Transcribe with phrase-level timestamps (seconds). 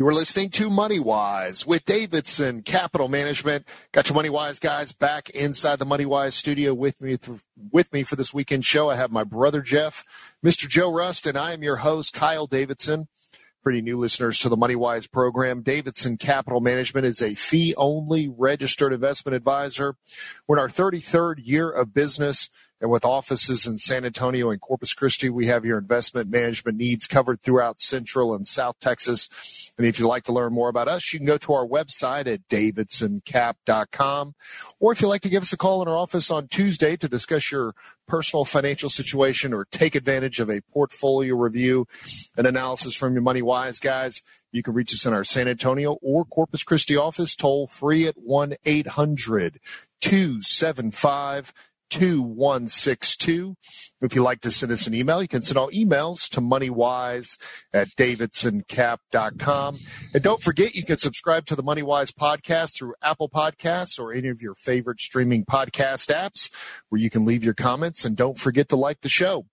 [0.00, 3.66] You're listening to Money Wise with Davidson Capital Management.
[3.90, 7.18] Got your Money Wise guys back inside the Money Wise studio with me
[7.72, 8.88] with me for this weekend show.
[8.88, 10.04] I have my brother Jeff,
[10.40, 10.68] Mr.
[10.68, 13.08] Joe Rust, and I am your host Kyle Davidson.
[13.64, 15.62] Pretty new listeners to the Money Wise program.
[15.62, 19.96] Davidson Capital Management is a fee only registered investment advisor.
[20.46, 22.50] We're in our 33rd year of business.
[22.80, 27.06] And with offices in San Antonio and Corpus Christi, we have your investment management needs
[27.06, 29.72] covered throughout Central and South Texas.
[29.76, 32.32] And if you'd like to learn more about us, you can go to our website
[32.32, 34.34] at davidsoncap.com.
[34.78, 37.08] Or if you'd like to give us a call in our office on Tuesday to
[37.08, 37.74] discuss your
[38.06, 41.86] personal financial situation or take advantage of a portfolio review
[42.36, 45.98] and analysis from your Money Wise guys, you can reach us in our San Antonio
[46.00, 49.60] or Corpus Christi office toll free at 1 800
[50.00, 51.52] 275
[51.90, 53.56] 2162.
[54.00, 57.36] If you'd like to send us an email, you can send all emails to moneywise
[57.72, 59.78] at davidsoncap.com.
[60.14, 64.28] And don't forget, you can subscribe to the Moneywise podcast through Apple Podcasts or any
[64.28, 66.50] of your favorite streaming podcast apps
[66.88, 68.04] where you can leave your comments.
[68.04, 69.46] And don't forget to like the show.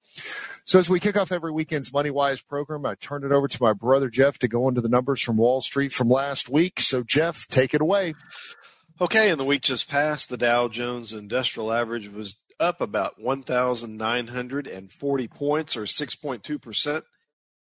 [0.63, 3.73] So as we kick off every weekend's MoneyWise program, I turn it over to my
[3.73, 6.80] brother Jeff to go into the numbers from Wall Street from last week.
[6.80, 8.16] So Jeff, take it away.
[9.01, 15.27] Okay, in the week just passed, the Dow Jones Industrial Average was up about 1,940
[15.27, 17.01] points, or 6.2%.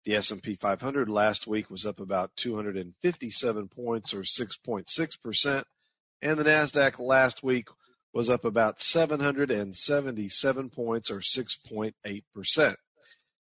[0.05, 5.63] The S&P 500 last week was up about 257 points, or 6.6%.
[6.23, 7.67] And the NASDAQ last week
[8.11, 12.75] was up about 777 points, or 6.8%.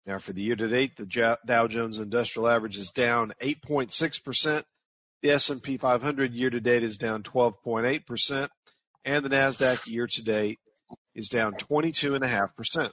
[0.07, 4.63] Now, for the year to date, the Dow Jones Industrial Average is down 8.6%.
[5.23, 8.49] The S&P 500 year to date is down 12.8%,
[9.05, 10.59] and the Nasdaq year to date
[11.15, 12.91] is down 22.5%.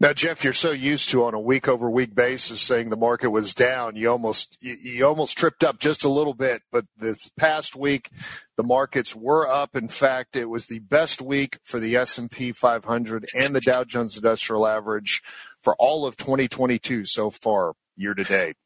[0.00, 3.30] Now, Jeff, you're so used to on a week over week basis saying the market
[3.30, 6.62] was down, you almost you, you, almost tripped up just a little bit.
[6.72, 8.10] But this past week,
[8.56, 9.76] the markets were up.
[9.76, 14.16] In fact, it was the best week for the S&P 500 and the Dow Jones
[14.16, 15.22] Industrial Average
[15.62, 18.56] for all of 2022 so far, year to date.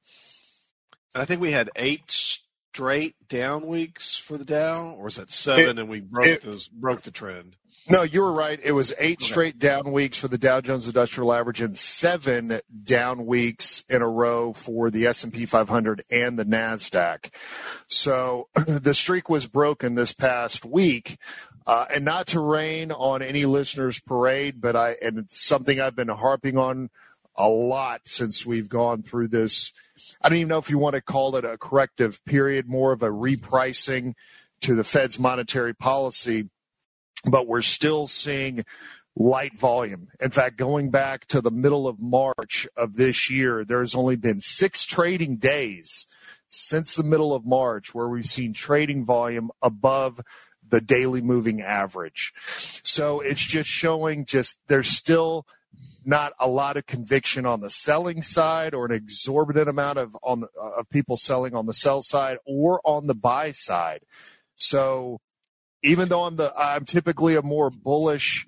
[1.15, 2.39] I think we had eight
[2.77, 6.43] straight down weeks for the Dow, or was that seven it, and we broke it,
[6.43, 7.57] those broke the trend?
[7.89, 8.61] No, you were right.
[8.63, 9.25] It was eight okay.
[9.25, 14.09] straight down weeks for the Dow Jones Industrial Average and seven down weeks in a
[14.09, 17.31] row for the S&P 500 and the Nasdaq.
[17.89, 21.17] So the streak was broken this past week.
[21.67, 25.97] Uh, and not to rain on any listeners' parade, but I and it's something I've
[25.97, 26.91] been harping on
[27.37, 29.73] a lot since we've gone through this
[30.21, 33.03] I don't even know if you want to call it a corrective period, more of
[33.03, 34.15] a repricing
[34.63, 36.49] to the Fed's monetary policy,
[37.25, 38.65] but we're still seeing
[39.15, 40.09] light volume.
[40.21, 44.41] In fact, going back to the middle of March of this year, there's only been
[44.41, 46.07] six trading days
[46.49, 50.21] since the middle of March where we've seen trading volume above
[50.69, 52.33] the daily moving average.
[52.83, 55.47] So it's just showing just there's still
[56.07, 60.41] not a lot of conviction on the selling side or an exorbitant amount of on
[60.41, 64.01] the, uh, of people selling on the sell side or on the buy side.
[64.55, 65.21] So
[65.83, 68.47] even though I'm the I'm typically a more bullish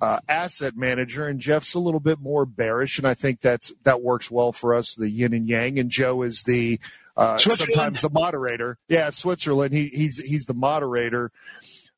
[0.00, 4.02] uh, asset manager, and Jeff's a little bit more bearish, and I think that's that
[4.02, 5.78] works well for us, the yin and yang.
[5.78, 6.78] And Joe is the
[7.16, 8.78] uh, sometimes the moderator.
[8.88, 9.72] Yeah, Switzerland.
[9.72, 11.32] He, he's he's the moderator.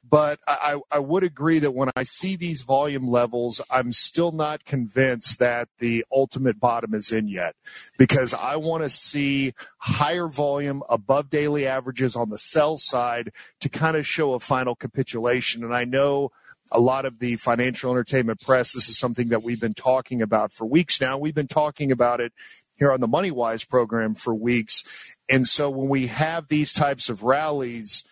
[0.08, 4.64] But I, I would agree that when I see these volume levels, I'm still not
[4.64, 7.56] convinced that the ultimate bottom is in yet
[7.98, 13.68] because I want to see higher volume above daily averages on the sell side to
[13.68, 15.62] kind of show a final capitulation.
[15.64, 16.30] And I know
[16.70, 20.52] a lot of the financial entertainment press, this is something that we've been talking about
[20.52, 21.18] for weeks now.
[21.18, 22.32] We've been talking about it
[22.76, 24.84] here on the MoneyWise program for weeks.
[25.28, 28.04] And so when we have these types of rallies,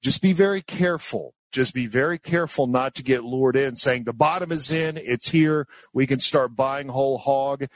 [0.00, 4.12] just be very careful just be very careful not to get lured in saying the
[4.12, 7.66] bottom is in, it's here, we can start buying whole hog.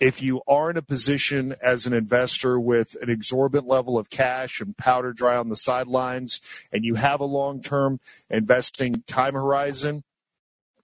[0.00, 4.60] If you are in a position as an investor with an exorbitant level of cash
[4.60, 6.40] and powder dry on the sidelines,
[6.72, 10.04] and you have a long term investing time horizon,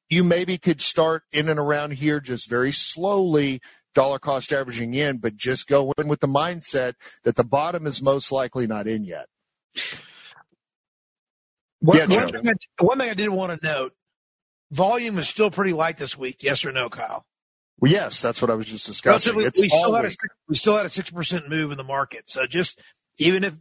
[0.08, 3.60] you maybe could start in and around here just very slowly
[3.94, 8.02] dollar cost averaging in, but just go in with the mindset that the bottom is
[8.02, 9.28] most likely not in yet.
[11.84, 13.92] One, yeah, one, thing I, one thing I did want to note:
[14.70, 16.42] volume is still pretty light this week.
[16.42, 17.26] Yes or no, Kyle?
[17.78, 19.36] Well, yes, that's what I was just discussing.
[19.36, 20.10] we, still had a,
[20.48, 22.24] we still had a six percent move in the market.
[22.30, 22.80] So just
[23.18, 23.54] even if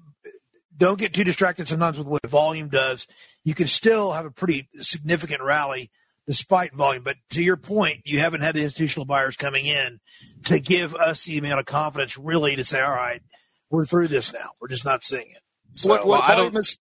[0.78, 3.08] don't get too distracted sometimes with what volume does,
[3.44, 5.92] you can still have a pretty significant rally
[6.26, 7.04] despite volume.
[7.04, 10.00] But to your point, you haven't had the institutional buyers coming in
[10.46, 13.22] to give us the amount of confidence really to say, all right,
[13.70, 14.52] we're through this now.
[14.62, 15.42] We're just not seeing it.
[15.74, 16.78] So, what, what well, volume is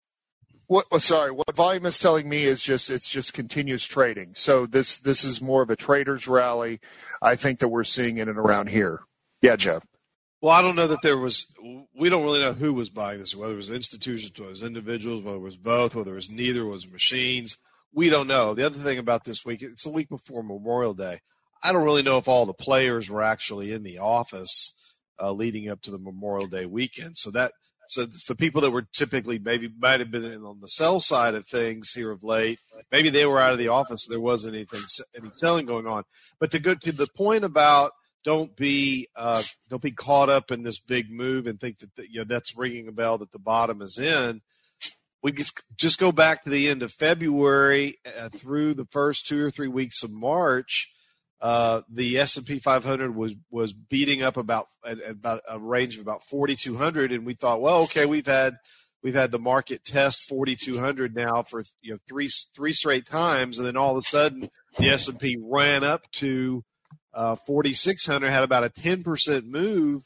[0.72, 4.32] what oh, sorry, what volume is telling me is just it's just continuous trading.
[4.34, 6.80] So this this is more of a traders rally.
[7.20, 9.00] I think that we're seeing in and around here.
[9.42, 9.84] Yeah, Jeff.
[10.40, 11.46] Well, I don't know that there was.
[11.94, 14.62] We don't really know who was buying this, whether it was institutions, whether it was
[14.62, 17.58] individuals, whether it was both, whether it was neither, was machines.
[17.92, 18.54] We don't know.
[18.54, 21.20] The other thing about this week, it's a week before Memorial Day.
[21.62, 24.72] I don't really know if all the players were actually in the office
[25.20, 27.18] uh, leading up to the Memorial Day weekend.
[27.18, 27.52] So that
[27.92, 31.46] so the people that were typically maybe might have been on the sell side of
[31.46, 32.58] things here of late,
[32.90, 34.06] maybe they were out of the office.
[34.08, 34.80] There wasn't anything
[35.14, 36.04] any selling going on.
[36.40, 37.92] But to go to the point about
[38.24, 42.20] don't be uh, don't be caught up in this big move and think that you
[42.20, 44.40] know that's ringing a bell that the bottom is in.
[45.22, 49.44] We just just go back to the end of February uh, through the first two
[49.44, 50.88] or three weeks of March
[51.42, 56.22] uh, the S&P 500 was was beating up about at, about a range of about
[56.22, 58.58] 4200 and we thought well okay we've had
[59.02, 63.66] we've had the market test 4200 now for you know three three straight times and
[63.66, 64.48] then all of a sudden
[64.78, 66.62] the S&P ran up to
[67.12, 70.04] uh, 4600 had about a 10% move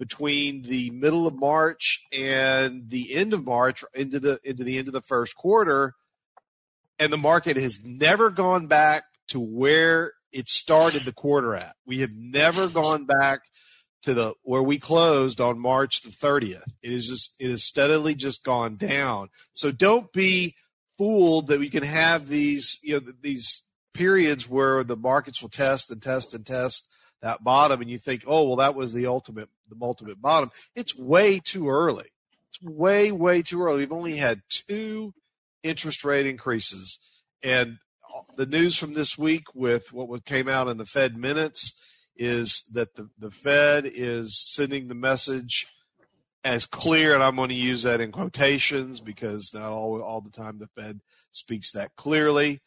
[0.00, 4.88] between the middle of March and the end of March into the into the end
[4.88, 5.94] of the first quarter
[6.98, 11.76] and the market has never gone back to where it started the quarter at.
[11.86, 13.40] We have never gone back
[14.02, 16.64] to the where we closed on March the 30th.
[16.82, 19.30] It is just it has steadily just gone down.
[19.54, 20.56] So don't be
[20.98, 23.62] fooled that we can have these you know these
[23.94, 26.86] periods where the markets will test and test and test
[27.22, 30.96] that bottom and you think, "Oh, well that was the ultimate the ultimate bottom." It's
[30.96, 32.10] way too early.
[32.50, 33.78] It's way way too early.
[33.78, 35.14] We've only had two
[35.62, 36.98] interest rate increases
[37.42, 37.78] and
[38.36, 41.74] the news from this week with what came out in the Fed minutes
[42.16, 45.66] is that the, the Fed is sending the message
[46.44, 50.30] as clear, and I'm going to use that in quotations because not all all the
[50.30, 51.00] time the Fed
[51.32, 52.60] speaks that clearly.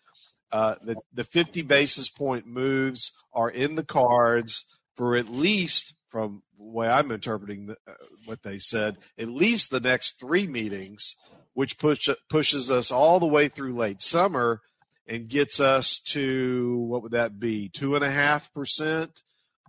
[0.52, 4.66] Uh, the the 50 basis point moves are in the cards
[4.96, 7.94] for at least, from the way I'm interpreting the, uh,
[8.26, 11.16] what they said, at least the next three meetings,
[11.54, 14.62] which push pushes us all the way through late summer
[15.08, 17.70] and gets us to what would that be?
[17.70, 19.22] Two and a half percent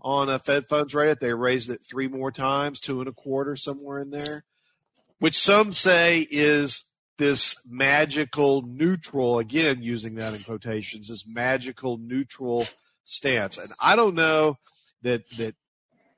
[0.02, 1.19] on a Fed funds rate.
[1.20, 4.44] They raised it three more times, two and a quarter, somewhere in there,
[5.19, 6.85] which some say is
[7.19, 12.67] this magical neutral, again, using that in quotations, this magical neutral
[13.05, 13.58] stance.
[13.58, 14.56] And I don't know
[15.02, 15.55] that, that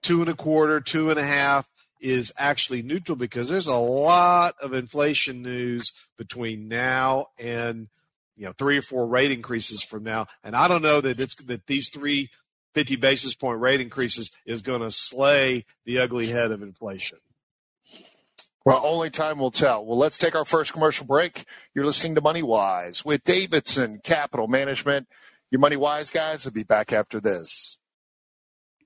[0.02, 1.66] two and a quarter, two and a half
[2.00, 7.88] is actually neutral because there's a lot of inflation news between now and
[8.40, 11.34] you know three or four rate increases from now, and I don't know that it's
[11.44, 12.30] that these three
[12.74, 17.18] 50 basis point rate increases is going to slay the ugly head of inflation.
[18.64, 19.84] Well, only time will tell.
[19.84, 21.44] Well, let's take our first commercial break.
[21.74, 25.06] You're listening to Money Wise with Davidson Capital Management.
[25.50, 27.78] Your Money Wise guys will be back after this.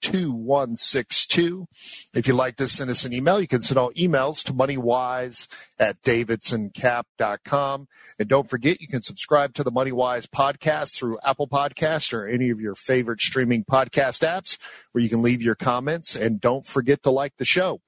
[0.00, 1.66] 2162.
[2.14, 5.48] If you'd like to send us an email, you can send all emails to moneywise
[5.78, 7.88] at davidsoncap.com.
[8.18, 12.50] And don't forget, you can subscribe to the MoneyWise podcast through Apple Podcasts or any
[12.50, 14.58] of your favorite streaming podcast apps
[14.92, 16.16] where you can leave your comments.
[16.16, 17.80] And don't forget to like the show.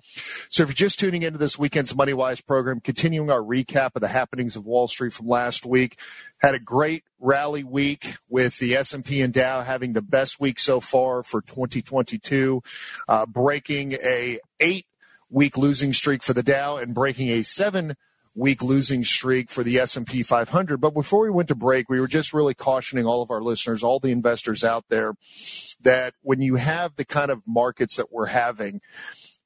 [0.49, 4.09] So if you're just tuning into this weekend's MoneyWise program, continuing our recap of the
[4.09, 5.99] happenings of Wall Street from last week,
[6.39, 10.81] had a great rally week with the S&P and Dow having the best week so
[10.81, 11.43] far for
[12.05, 12.63] 2022,
[13.09, 14.87] uh, breaking a eight
[15.31, 17.97] week losing streak for the Dow and breaking a seven
[18.35, 20.81] week losing streak for the S&P 500.
[20.81, 23.83] But before we went to break, we were just really cautioning all of our listeners,
[23.83, 25.15] all the investors out there,
[25.81, 28.81] that when you have the kind of markets that we're having,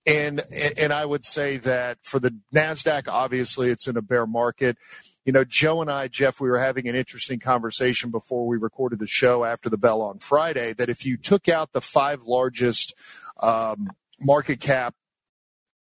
[0.06, 4.76] and and I would say that for the Nasdaq, obviously it's in a bear market.
[5.24, 8.98] You know, Joe and I, Jeff, we were having an interesting conversation before we recorded
[8.98, 12.94] the show after the bell on Friday that if you took out the five largest
[13.40, 13.90] um,
[14.20, 14.94] market cap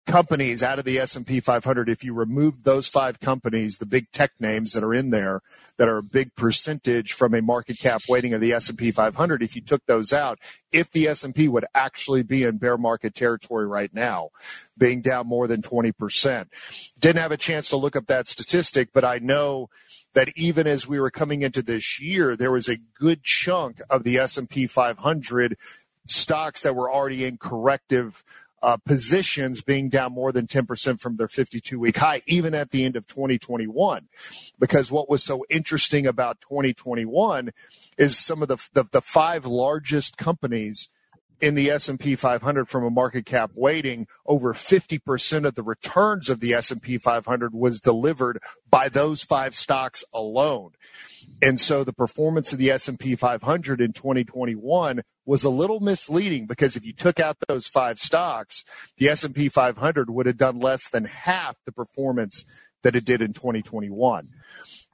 [0.10, 4.32] companies out of the S&P 500 if you removed those five companies the big tech
[4.40, 5.42] names that are in there
[5.78, 9.56] that are a big percentage from a market cap weighting of the S&P 500 if
[9.56, 10.40] you took those out
[10.72, 14.30] if the S&P would actually be in bear market territory right now
[14.76, 16.48] being down more than 20%
[17.00, 19.70] didn't have a chance to look up that statistic but I know
[20.16, 24.04] that even as we were coming into this year there was a good chunk of
[24.04, 25.56] the S&P 500
[26.08, 28.24] stocks that were already in corrective
[28.62, 32.86] uh, positions being down more than 10% from their 52 week high, even at the
[32.86, 34.08] end of 2021.
[34.60, 37.52] Because what was so interesting about 2021
[37.98, 40.90] is some of the, the, the five largest companies
[41.42, 46.40] in the S&P 500 from a market cap weighting, over 50% of the returns of
[46.40, 48.40] the S&P 500 was delivered
[48.70, 50.72] by those five stocks alone.
[51.42, 56.76] And so the performance of the S&P 500 in 2021 was a little misleading because
[56.76, 58.66] if you took out those five stocks,
[58.98, 62.46] the S&P 500 would have done less than half the performance
[62.82, 64.30] that it did in 2021.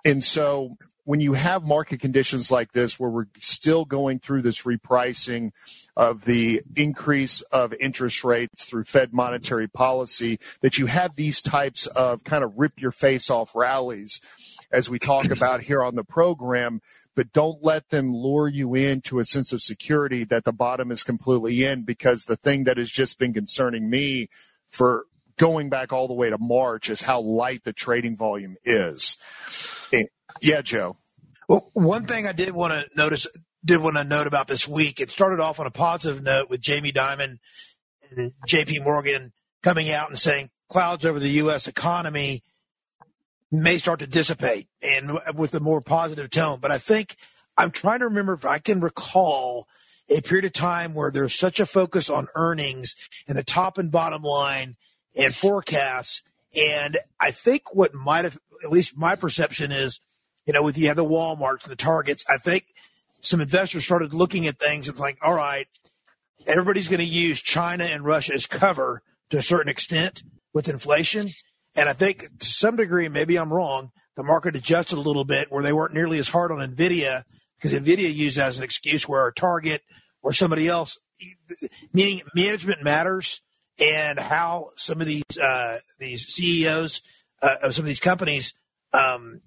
[0.04, 0.76] And so
[1.06, 5.52] when you have market conditions like this where we're still going through this repricing
[5.96, 11.88] of the increase of interest rates through Fed monetary policy, that you have these types
[11.88, 14.20] of kind of rip your face off rallies
[14.70, 16.82] as we talk about here on the program,
[17.16, 21.04] but don't let them lure you into a sense of security that the bottom is
[21.04, 24.30] completely in because the thing that has just been concerning me
[24.70, 25.06] for
[25.38, 29.18] going back all the way to March is how light the trading volume is.
[30.42, 30.98] Yeah, Joe.
[31.48, 33.28] Well, one thing I did want to notice,
[33.64, 36.60] did want to note about this week, it started off on a positive note with
[36.60, 37.40] Jamie Dimon
[38.12, 39.32] and JP Morgan
[39.64, 41.68] coming out and saying clouds over the U.S.
[41.68, 42.44] economy
[43.52, 46.60] may start to dissipate and with a more positive tone.
[46.60, 47.16] But I think
[47.58, 49.68] I'm trying to remember if I can recall
[50.10, 52.96] a period of time where there's such a focus on earnings
[53.28, 54.76] and the top and bottom line
[55.16, 56.22] and forecasts.
[56.56, 60.00] And I think what might have, at least my perception is,
[60.46, 62.66] you know, with you have the Walmarts and the Targets, I think
[63.22, 65.68] some investors started looking at things and like, all right,
[66.46, 70.22] everybody's going to use China and Russia as cover to a certain extent
[70.54, 71.30] with inflation.
[71.76, 75.52] And I think to some degree, maybe I'm wrong, the market adjusted a little bit
[75.52, 77.24] where they weren't nearly as hard on NVIDIA
[77.58, 79.82] because NVIDIA used as an excuse where a target
[80.22, 80.98] or somebody else,
[81.94, 83.42] meaning management matters
[83.80, 87.02] and how some of these, uh, these CEOs
[87.42, 88.54] uh, of some of these companies,
[88.94, 89.42] um,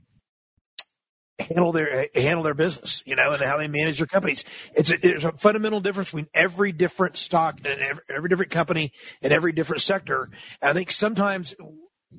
[1.39, 4.45] handle their handle their business, you know, and how they manage their companies.
[4.75, 8.93] It's a, there's a fundamental difference between every different stock and every, every different company
[9.23, 10.31] and every different sector.
[10.61, 11.55] And I think sometimes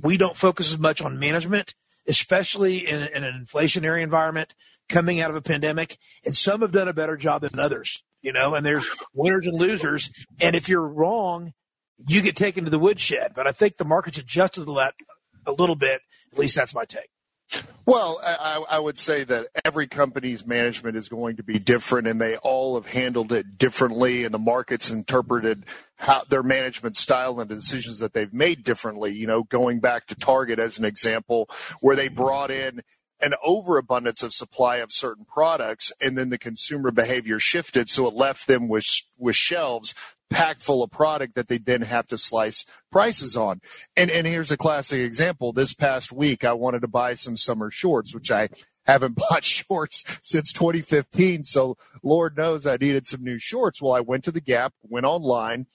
[0.01, 1.75] we don't focus as much on management,
[2.07, 4.53] especially in, in an inflationary environment
[4.87, 5.97] coming out of a pandemic.
[6.25, 9.57] And some have done a better job than others, you know, and there's winners and
[9.57, 10.11] losers.
[10.39, 11.53] And if you're wrong,
[12.07, 13.33] you get taken to the woodshed.
[13.35, 14.95] But I think the market's adjusted to that
[15.45, 16.01] a little bit.
[16.31, 17.09] At least that's my take.
[17.85, 22.21] Well, I, I, would say that every company's management is going to be different, and
[22.21, 25.65] they all have handled it differently, and the market's interpreted
[25.95, 29.13] how their management style and the decisions that they've made differently.
[29.13, 31.49] You know, going back to Target as an example,
[31.81, 32.83] where they brought in
[33.21, 38.13] an overabundance of supply of certain products, and then the consumer behavior shifted, so it
[38.13, 38.85] left them with
[39.17, 39.93] with shelves
[40.29, 43.61] packed full of product that they then have to slice prices on.
[43.97, 45.53] And and here's a classic example.
[45.53, 48.49] This past week, I wanted to buy some summer shorts, which I
[48.85, 51.43] haven't bought shorts since 2015.
[51.43, 53.81] So Lord knows I needed some new shorts.
[53.81, 55.65] Well, I went to the Gap, went online,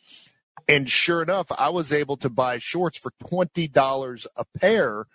[0.68, 5.06] and sure enough, I was able to buy shorts for twenty dollars a pair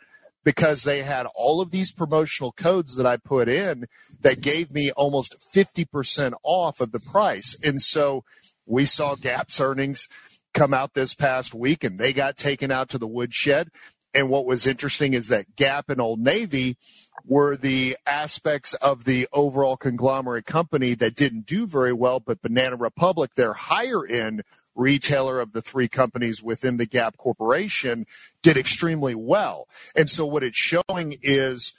[0.44, 3.86] because they had all of these promotional codes that I put in
[4.22, 7.56] that gave me almost 50% off of the price.
[7.64, 8.24] And so
[8.66, 10.08] we saw Gap's earnings
[10.54, 13.70] come out this past week and they got taken out to the woodshed.
[14.14, 16.78] And what was interesting is that Gap and Old Navy
[17.26, 22.76] were the aspects of the overall conglomerate company that didn't do very well, but Banana
[22.76, 24.44] Republic, their higher end
[24.80, 28.06] retailer of the three companies within the Gap Corporation,
[28.42, 29.68] did extremely well.
[29.96, 31.74] And so what it's showing is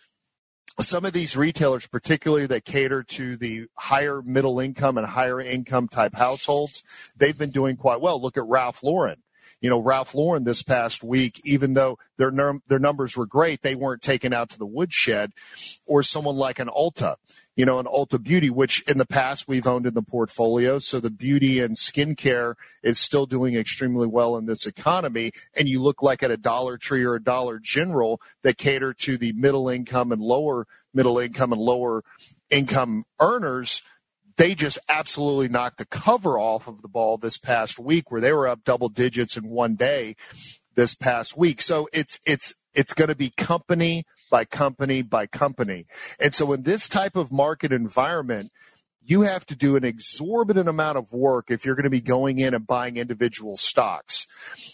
[0.80, 5.88] some of these retailers, particularly that cater to the higher middle income and higher income
[5.88, 6.82] type households,
[7.16, 8.20] they've been doing quite well.
[8.20, 9.22] Look at Ralph Lauren.
[9.60, 12.32] You know, Ralph Lauren this past week, even though their
[12.66, 15.32] their numbers were great, they weren't taken out to the woodshed.
[15.84, 17.16] Or someone like an Ulta
[17.60, 20.78] you know, an Ulta Beauty, which in the past we've owned in the portfolio.
[20.78, 25.32] So the beauty and skincare is still doing extremely well in this economy.
[25.52, 29.18] And you look like at a Dollar Tree or a Dollar General that cater to
[29.18, 32.02] the middle income and lower middle income and lower
[32.48, 33.82] income earners
[34.38, 38.32] they just absolutely knocked the cover off of the ball this past week where they
[38.32, 40.16] were up double digits in one day
[40.76, 41.60] this past week.
[41.60, 45.86] So it's it's it's going to be company by company by company.
[46.18, 48.52] And so in this type of market environment,
[49.02, 52.38] you have to do an exorbitant amount of work if you're going to be going
[52.38, 54.26] in and buying individual stocks.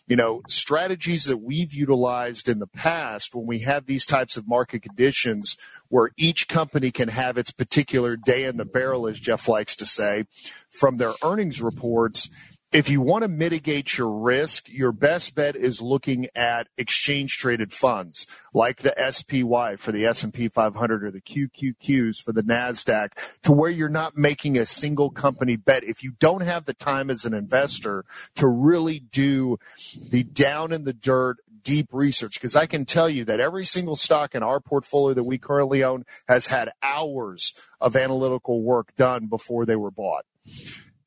[0.07, 4.49] You know, strategies that we've utilized in the past when we have these types of
[4.49, 5.57] market conditions
[5.89, 9.87] where each company can have its particular day in the barrel, as Jeff likes to
[9.87, 10.25] say,
[10.71, 12.29] from their earnings reports.
[12.73, 17.73] If you want to mitigate your risk, your best bet is looking at exchange traded
[17.73, 23.11] funds like the SPY for the S&P 500 or the QQQs for the Nasdaq
[23.45, 25.85] to where you're not making a single company bet.
[25.85, 28.05] If you don't have the time as an investor
[28.35, 29.59] to really do
[29.97, 33.97] the down in the dirt deep research because I can tell you that every single
[33.97, 39.27] stock in our portfolio that we currently own has had hours of analytical work done
[39.27, 40.25] before they were bought.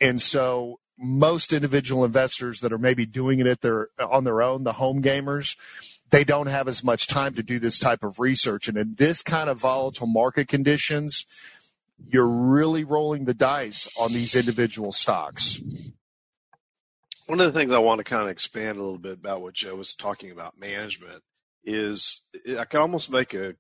[0.02, 4.64] And so most individual investors that are maybe doing it at their on their own,
[4.64, 5.56] the home gamers,
[6.10, 8.68] they don't have as much time to do this type of research.
[8.68, 11.26] And in this kind of volatile market conditions,
[12.08, 15.62] you're really rolling the dice on these individual stocks
[17.30, 19.54] one of the things I want to kind of expand a little bit about what
[19.54, 21.22] Joe was talking about management
[21.64, 22.24] is
[22.58, 23.54] I can almost make a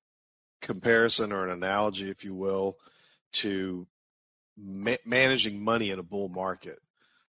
[0.59, 2.77] comparison or an analogy, if you will,
[3.33, 3.85] to
[4.57, 6.79] ma- managing money in a bull market.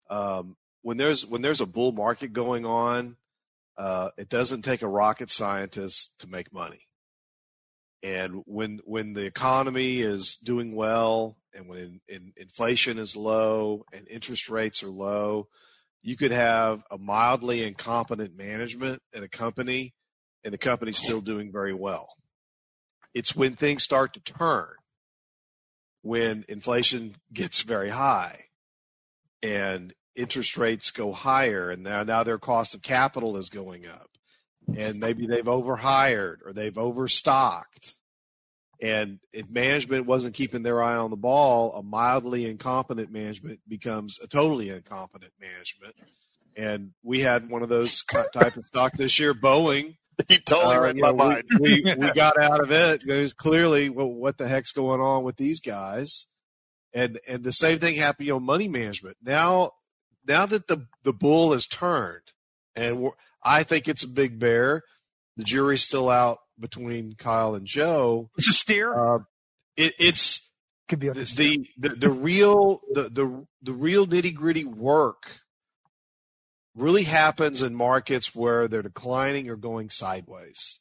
[0.09, 3.15] Um, when there's when there's a bull market going on,
[3.77, 6.87] uh, it doesn't take a rocket scientist to make money.
[8.03, 13.85] And when when the economy is doing well, and when in, in inflation is low
[13.93, 15.47] and interest rates are low,
[16.01, 19.93] you could have a mildly incompetent management at a company
[20.43, 22.09] and the company's still doing very well.
[23.13, 24.67] It's when things start to turn,
[26.01, 28.45] when inflation gets very high
[29.43, 34.09] and interest rates go higher and now, now their cost of capital is going up
[34.75, 37.95] and maybe they've overhired or they've overstocked
[38.83, 44.19] and if management wasn't keeping their eye on the ball, a mildly incompetent management becomes
[44.21, 45.95] a totally incompetent management.
[46.57, 49.95] And we had one of those type of stock this year, Boeing.
[50.27, 51.43] He totally uh, read my know, mind.
[51.59, 53.03] We, we, we got out of it.
[53.03, 56.27] Was clearly, well, what the heck's going on with these guys?
[56.93, 59.17] And and the same thing happened on money management.
[59.23, 59.71] Now,
[60.27, 62.31] now that the the bull has turned,
[62.75, 63.09] and
[63.43, 64.83] I think it's a big bear.
[65.37, 68.29] The jury's still out between Kyle and Joe.
[68.37, 68.93] It's a steer.
[68.93, 69.19] Uh,
[69.75, 70.47] it, it's
[70.87, 75.23] could be the, the, the the real the the the real nitty gritty work
[76.75, 80.79] really happens in markets where they're declining or going sideways.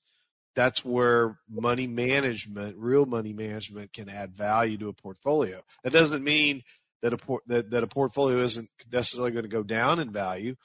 [0.54, 5.62] That's where money management, real money management, can add value to a portfolio.
[5.82, 6.62] That doesn't mean
[7.02, 10.56] that a por- that, that a portfolio isn't necessarily going to go down in value.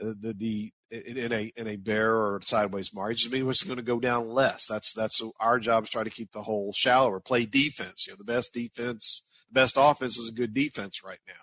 [0.00, 3.18] Uh, the the in a in a bear or sideways market.
[3.18, 4.66] Just means it's going to go down less.
[4.68, 7.20] That's that's our job is try to keep the hole shallower.
[7.20, 8.06] Play defense.
[8.06, 11.34] You know, the best defense, the best offense is a good defense right now.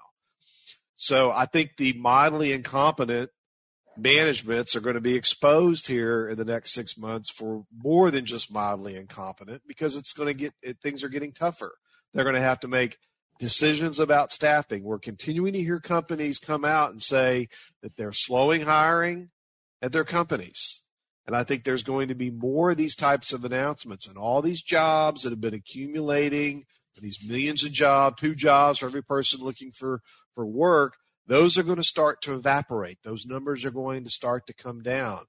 [0.95, 3.29] So I think the mildly incompetent
[4.01, 8.25] managements are going to be exposed here in the next six months for more than
[8.25, 11.73] just mildly incompetent because it's going to get things are getting tougher.
[12.13, 12.97] They're going to have to make
[13.39, 14.83] decisions about staffing.
[14.83, 17.49] We're continuing to hear companies come out and say
[17.81, 19.29] that they're slowing hiring,
[19.81, 20.81] at their companies.
[21.25, 24.41] And I think there's going to be more of these types of announcements and all
[24.41, 26.65] these jobs that have been accumulating,
[26.99, 30.01] these millions of jobs, two jobs for every person looking for,
[30.35, 30.95] for work,
[31.29, 32.97] those are going to start to evaporate.
[33.03, 35.25] Those numbers are going to start to come down.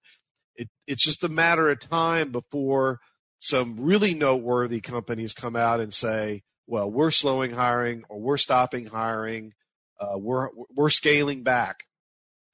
[0.57, 3.01] It, it's just a matter of time before
[3.39, 8.87] some really noteworthy companies come out and say, well, we're slowing hiring or we're stopping
[8.87, 9.53] hiring.
[10.01, 11.81] Uh, we're, we're scaling back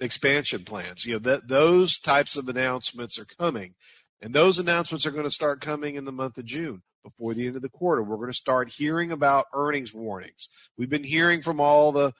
[0.00, 1.06] expansion plans.
[1.06, 3.74] You know, that those types of announcements are coming.
[4.20, 7.46] And those announcements are going to start coming in the month of June before the
[7.46, 8.02] end of the quarter.
[8.02, 10.48] We're going to start hearing about earnings warnings.
[10.76, 12.12] We've been hearing from all the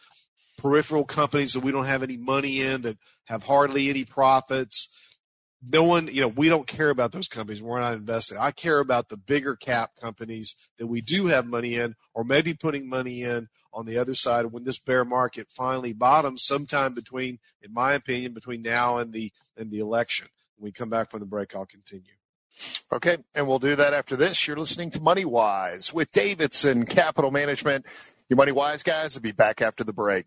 [0.57, 4.89] peripheral companies that we don't have any money in that have hardly any profits
[5.69, 7.63] no one, you know, we don't care about those companies.
[7.63, 8.39] We're not investing.
[8.39, 12.55] I care about the bigger cap companies that we do have money in, or maybe
[12.55, 17.39] putting money in on the other side when this bear market finally bottoms sometime between,
[17.63, 20.29] in my opinion, between now and the and the election.
[20.57, 22.13] When we come back from the break, I'll continue.
[22.93, 24.47] Okay, and we'll do that after this.
[24.47, 27.85] You're listening to Money Wise with Davidson Capital Management.
[28.29, 30.27] Your Money Wise guys will be back after the break.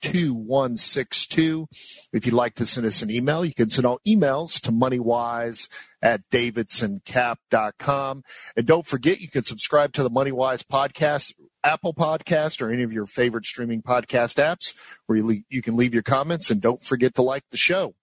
[0.00, 1.68] 2162.
[2.12, 5.68] If you'd like to send us an email, you can send all emails to moneywise
[6.02, 8.22] at davidsoncap.com.
[8.56, 12.92] And don't forget, you can subscribe to the Moneywise podcast, Apple Podcast, or any of
[12.92, 14.74] your favorite streaming podcast apps
[15.06, 16.50] where you, le- you can leave your comments.
[16.50, 17.94] And don't forget to like the show.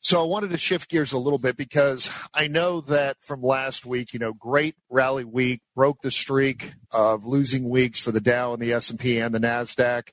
[0.00, 3.84] So I wanted to shift gears a little bit because I know that from last
[3.84, 8.52] week, you know, great rally week broke the streak of losing weeks for the Dow
[8.52, 10.08] and the S&P and the Nasdaq.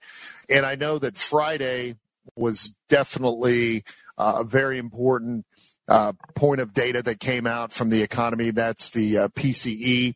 [0.49, 1.97] And I know that Friday
[2.35, 3.83] was definitely
[4.17, 5.45] uh, a very important
[5.87, 8.49] uh, point of data that came out from the economy.
[8.49, 10.15] That's the uh, PCE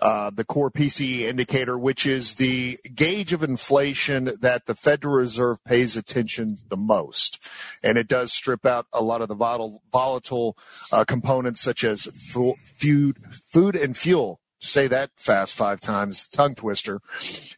[0.00, 5.62] uh, the core PCE indicator, which is the gauge of inflation that the Federal Reserve
[5.64, 7.42] pays attention the most.
[7.82, 10.56] And it does strip out a lot of the volatile, volatile
[10.90, 14.40] uh, components such as food, food and fuel.
[14.60, 17.00] Say that fast five times, tongue twister.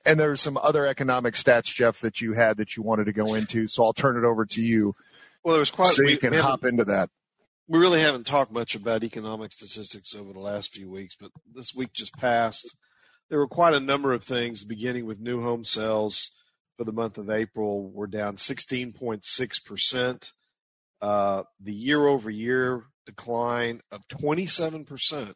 [0.05, 3.35] And there's some other economic stats, Jeff, that you had that you wanted to go
[3.35, 3.69] into.
[3.69, 4.95] So I'll turn it over to you.
[5.45, 5.93] Well, there was quite.
[5.93, 7.11] So you can hop into that
[7.69, 11.75] we really haven't talked much about economic statistics over the last few weeks, but this
[11.75, 12.77] week just passed.
[13.29, 16.31] There were quite a number of things, beginning with new home sales
[16.77, 20.33] for the month of April were down 16.6%.
[21.03, 25.35] Uh, the year over year decline of 27%,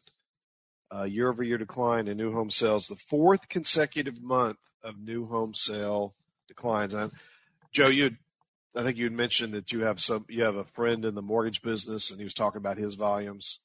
[0.93, 5.25] uh, year over year decline in new home sales, the fourth consecutive month of new
[5.27, 6.15] home sale
[6.47, 6.93] declines.
[6.93, 7.11] And
[7.71, 8.11] Joe, you
[8.75, 11.21] I think you had mentioned that you have some you have a friend in the
[11.21, 13.59] mortgage business, and he was talking about his volumes.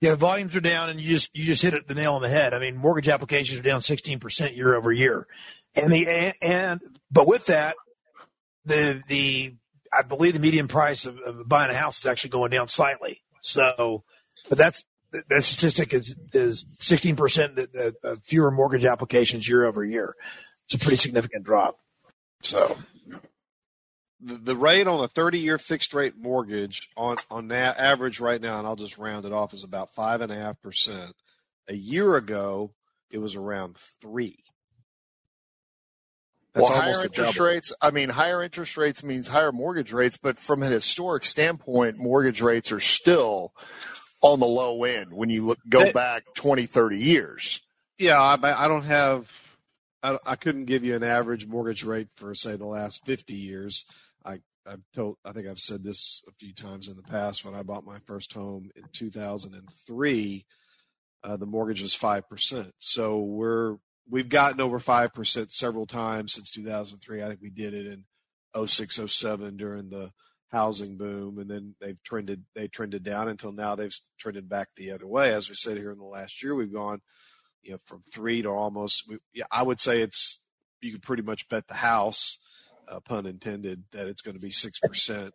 [0.00, 2.28] Yeah, volumes are down, and you just you just hit it the nail on the
[2.28, 2.54] head.
[2.54, 5.26] I mean, mortgage applications are down 16 percent year over year,
[5.74, 7.76] and the and, and but with that,
[8.64, 9.54] the the
[9.92, 13.22] I believe the median price of, of buying a house is actually going down slightly.
[13.42, 14.04] So,
[14.48, 17.60] but that's that statistic is is 16 percent
[18.24, 20.14] fewer mortgage applications year over year.
[20.64, 21.78] It's a pretty significant drop.
[22.42, 22.76] So
[24.22, 28.40] the, the rate on a 30 year fixed rate mortgage on, on that average right
[28.40, 31.14] now, and I'll just round it off, is about five and a half percent.
[31.68, 32.72] A year ago,
[33.10, 34.42] it was around three.
[36.54, 37.72] That's well, higher interest rates.
[37.80, 42.42] I mean, higher interest rates means higher mortgage rates, but from an historic standpoint, mortgage
[42.42, 43.54] rates are still
[44.20, 47.62] on the low end when you look go they, back 20, 30 years.
[47.98, 49.30] Yeah, I, I don't have.
[50.02, 53.86] I, I couldn't give you an average mortgage rate for say the last 50 years.
[54.66, 57.44] I've told I think I've said this a few times in the past.
[57.44, 60.46] When I bought my first home in 2003,
[61.24, 62.72] uh, the mortgage was five percent.
[62.78, 63.76] So we're
[64.08, 67.22] we've gotten over five percent several times since 2003.
[67.22, 68.04] I think we did it in
[68.66, 70.10] 06, 07 during the
[70.50, 74.92] housing boom, and then they've trended they trended down until now they've trended back the
[74.92, 75.32] other way.
[75.32, 77.00] As we said here in the last year, we've gone
[77.62, 79.10] you know from three to almost.
[79.32, 80.40] Yeah, I would say it's
[80.80, 82.38] you could pretty much bet the house
[82.88, 85.32] uh, pun intended, that it's going to be six percent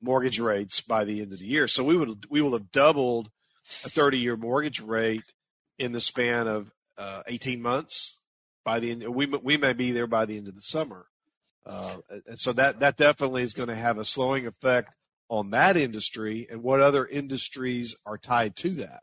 [0.00, 1.68] mortgage rates by the end of the year.
[1.68, 3.30] So we would we will have doubled
[3.84, 5.24] a 30 year mortgage rate
[5.78, 8.18] in the span of uh, 18 months.
[8.64, 11.06] By the end, we we may be there by the end of the summer.
[11.66, 14.90] Uh, and so that that definitely is going to have a slowing effect
[15.28, 19.00] on that industry and what other industries are tied to that.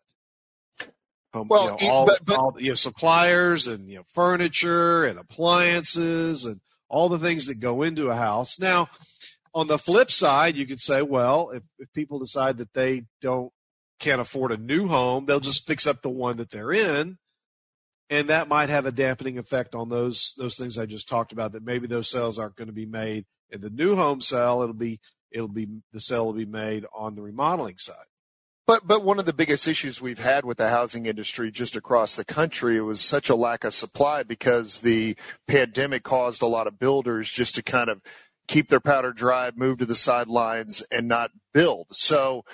[1.33, 5.05] Um, well, you know, all, but, but, all you know, suppliers and you know furniture
[5.05, 6.59] and appliances and
[6.91, 8.59] all the things that go into a house.
[8.59, 8.89] Now,
[9.53, 13.51] on the flip side, you could say, well, if, if people decide that they don't
[13.99, 17.17] can't afford a new home, they'll just fix up the one that they're in.
[18.09, 21.53] And that might have a dampening effect on those those things I just talked about.
[21.53, 24.61] That maybe those sales aren't going to be made in the new home sale.
[24.61, 24.99] It'll be
[25.31, 27.95] it'll be the sale will be made on the remodeling side.
[28.71, 32.15] But but one of the biggest issues we've had with the housing industry just across
[32.15, 36.79] the country was such a lack of supply because the pandemic caused a lot of
[36.79, 38.01] builders just to kind of
[38.47, 41.87] keep their powder dry, move to the sidelines, and not build.
[41.91, 42.45] So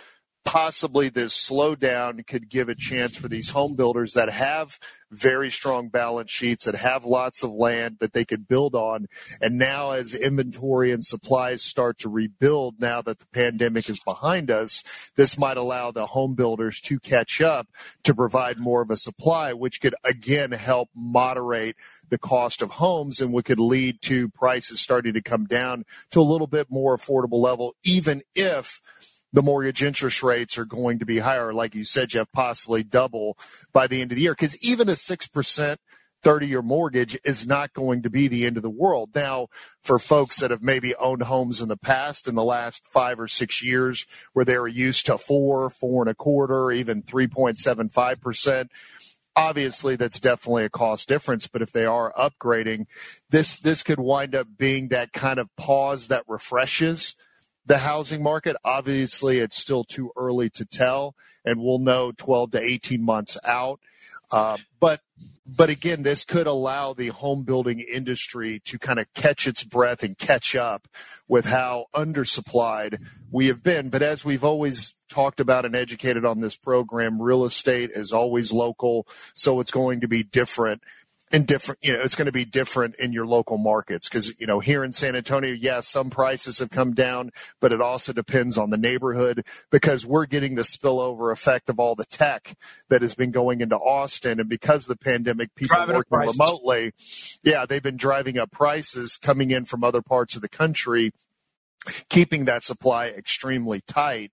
[0.48, 4.80] possibly this slowdown could give a chance for these home builders that have
[5.12, 9.08] very strong balance sheets that have lots of land that they could build on.
[9.42, 14.50] And now as inventory and supplies start to rebuild now that the pandemic is behind
[14.50, 14.84] us,
[15.18, 17.68] this might allow the home builders to catch up
[18.04, 21.76] to provide more of a supply, which could again help moderate
[22.08, 26.22] the cost of homes and what could lead to prices starting to come down to
[26.22, 28.82] a little bit more affordable level, even if
[29.38, 33.38] the mortgage interest rates are going to be higher, like you said, Jeff, possibly double
[33.72, 34.34] by the end of the year.
[34.34, 35.78] Because even a 6%
[36.24, 39.12] 30 year mortgage is not going to be the end of the world.
[39.14, 39.50] Now,
[39.84, 43.28] for folks that have maybe owned homes in the past in the last five or
[43.28, 48.70] six years where they were used to four, four and a quarter, even 3.75%,
[49.36, 52.88] obviously that's definitely a cost difference but if they are upgrading
[53.30, 57.16] this this could wind up being that kind of pause that refreshes
[57.68, 58.56] the housing market.
[58.64, 63.80] Obviously, it's still too early to tell, and we'll know 12 to 18 months out.
[64.32, 65.02] Uh, but
[65.46, 70.04] but again, this could allow the home building industry to kind of catch its breath
[70.04, 70.90] and catch up
[71.30, 73.00] with how undersupplied
[73.32, 73.88] we have been.
[73.88, 78.52] But as we've always talked about and educated on this program, real estate is always
[78.52, 80.82] local, so it's going to be different
[81.32, 84.08] and different you know it's going to be different in your local markets.
[84.08, 87.82] Because you know here in san antonio yes some prices have come down but it
[87.82, 92.58] also depends on the neighborhood because we're getting the spillover effect of all the tech
[92.90, 94.40] that has been going into austin.
[94.40, 96.94] And because of the pandemic people driving working remotely
[97.44, 101.12] yeah they've been driving up prices coming in from other parts of the country
[102.10, 104.32] keeping that supply extremely tight.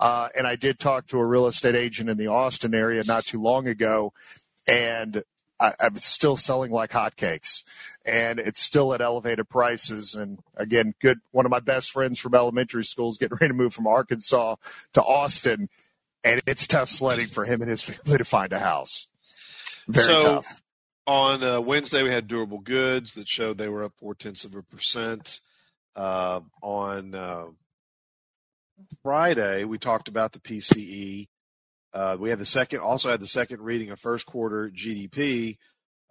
[0.00, 3.24] Uh, and i did talk to a real estate agent in the austin area not
[3.24, 4.12] too long ago
[4.66, 5.22] and
[5.62, 7.62] I, am still selling like hotcakes,
[8.04, 10.14] and it's still at elevated prices.
[10.14, 11.20] And again, good.
[11.30, 14.56] One of my best friends from elementary school is getting ready to move from Arkansas
[14.94, 15.68] to Austin,
[16.24, 19.06] and it's tough sledding for him and his family to find a house.
[19.86, 20.62] Very so, tough.
[21.06, 24.54] On uh, Wednesday, we had durable goods that showed they were up four tenths of
[24.54, 25.40] a percent.
[25.96, 27.46] Uh, on uh,
[29.02, 31.28] Friday, we talked about the PCE
[31.94, 35.58] uh, we had the second, also had the second reading of first quarter GDP,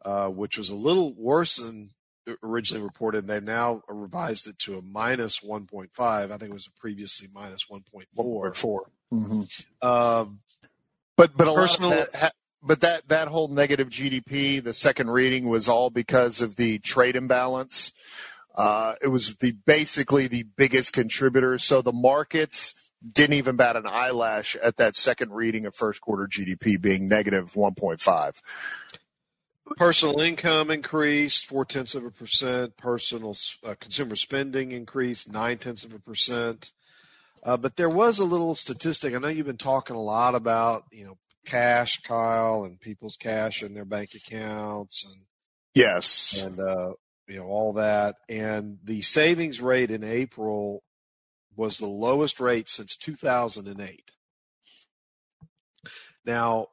[0.05, 1.91] uh, which was a little worse than
[2.43, 3.27] originally reported.
[3.27, 5.89] They've now revised it to a minus 1.5.
[5.99, 8.05] I think it was previously minus 1.4.
[8.17, 8.79] 1.4.
[9.13, 9.87] Mm-hmm.
[9.87, 10.39] Um,
[11.17, 15.89] but but personal, that, but that that whole negative GDP, the second reading was all
[15.89, 17.91] because of the trade imbalance.
[18.55, 21.57] Uh, it was the basically the biggest contributor.
[21.57, 22.73] So the markets
[23.05, 27.53] didn't even bat an eyelash at that second reading of first quarter GDP being negative
[27.53, 28.35] 1.5.
[29.77, 32.75] Personal income increased four tenths of a percent.
[32.77, 33.35] Personal
[33.65, 36.71] uh, consumer spending increased nine tenths of a percent.
[37.43, 39.15] Uh, but there was a little statistic.
[39.15, 43.63] I know you've been talking a lot about you know cash, Kyle, and people's cash
[43.63, 45.21] in their bank accounts, and
[45.73, 46.91] yes, and uh,
[47.27, 48.15] you know all that.
[48.27, 50.83] And the savings rate in April
[51.61, 54.11] was the lowest rate since 2008.
[56.25, 56.69] Now,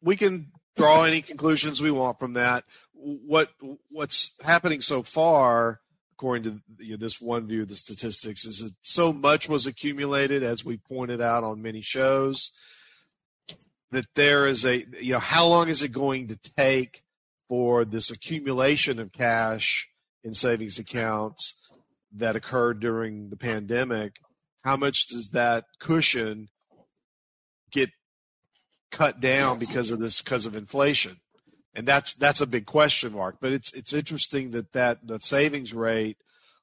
[0.00, 2.64] we can draw any conclusions we want from that.
[2.94, 3.50] What
[3.90, 5.80] what's happening so far,
[6.14, 9.66] according to you know, this one view of the statistics, is that so much was
[9.66, 12.50] accumulated, as we pointed out on many shows,
[13.90, 17.02] that there is a you know how long is it going to take
[17.46, 19.86] for this accumulation of cash
[20.24, 21.56] in savings accounts
[22.16, 24.16] that occurred during the pandemic,
[24.62, 26.48] how much does that cushion
[27.70, 27.90] get
[28.90, 31.16] cut down because of this because of inflation?
[31.74, 33.36] And that's that's a big question mark.
[33.40, 36.18] But it's it's interesting that that the savings rate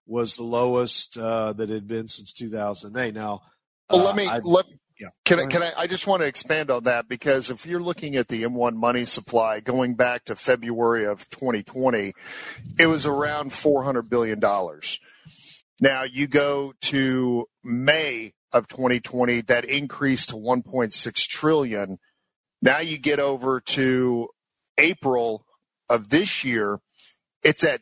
[0.05, 3.13] was the lowest uh, that it had been since 2008.
[3.13, 3.41] Now,
[3.89, 4.65] well, let me uh, let
[4.99, 5.09] yeah.
[5.23, 8.17] Can I, can I, I just want to expand on that because if you're looking
[8.17, 12.13] at the M1 money supply going back to February of 2020,
[12.77, 14.41] it was around $400 billion.
[15.79, 21.99] Now you go to May of 2020, that increased to 1.6 trillion.
[22.61, 24.29] Now you get over to
[24.77, 25.45] April
[25.87, 26.79] of this year,
[27.41, 27.81] it's at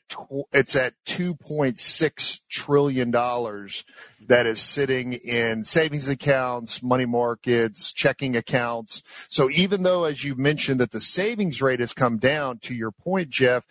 [0.53, 3.85] it's at 2.6 trillion dollars
[4.27, 9.01] that is sitting in savings accounts, money markets, checking accounts.
[9.29, 12.91] So even though as you mentioned that the savings rate has come down to your
[12.91, 13.63] point Jeff,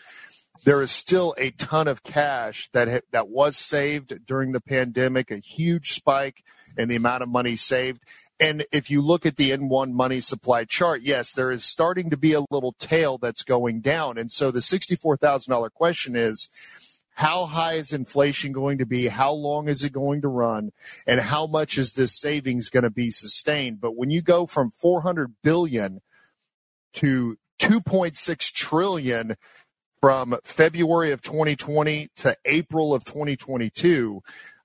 [0.66, 5.36] there is still a ton of cash that that was saved during the pandemic, a
[5.36, 6.42] huge spike
[6.76, 8.02] in the amount of money saved.
[8.40, 12.16] And if you look at the M1 money supply chart, yes, there is starting to
[12.16, 14.18] be a little tail that's going down.
[14.18, 16.48] And so the $64,000 question is,
[17.14, 19.06] how high is inflation going to be?
[19.06, 20.72] How long is it going to run?
[21.06, 23.80] And how much is this savings going to be sustained?
[23.80, 26.00] But when you go from 400 billion
[26.94, 29.36] to 2.6 trillion
[30.06, 34.22] from February of 2020 to April of 2022,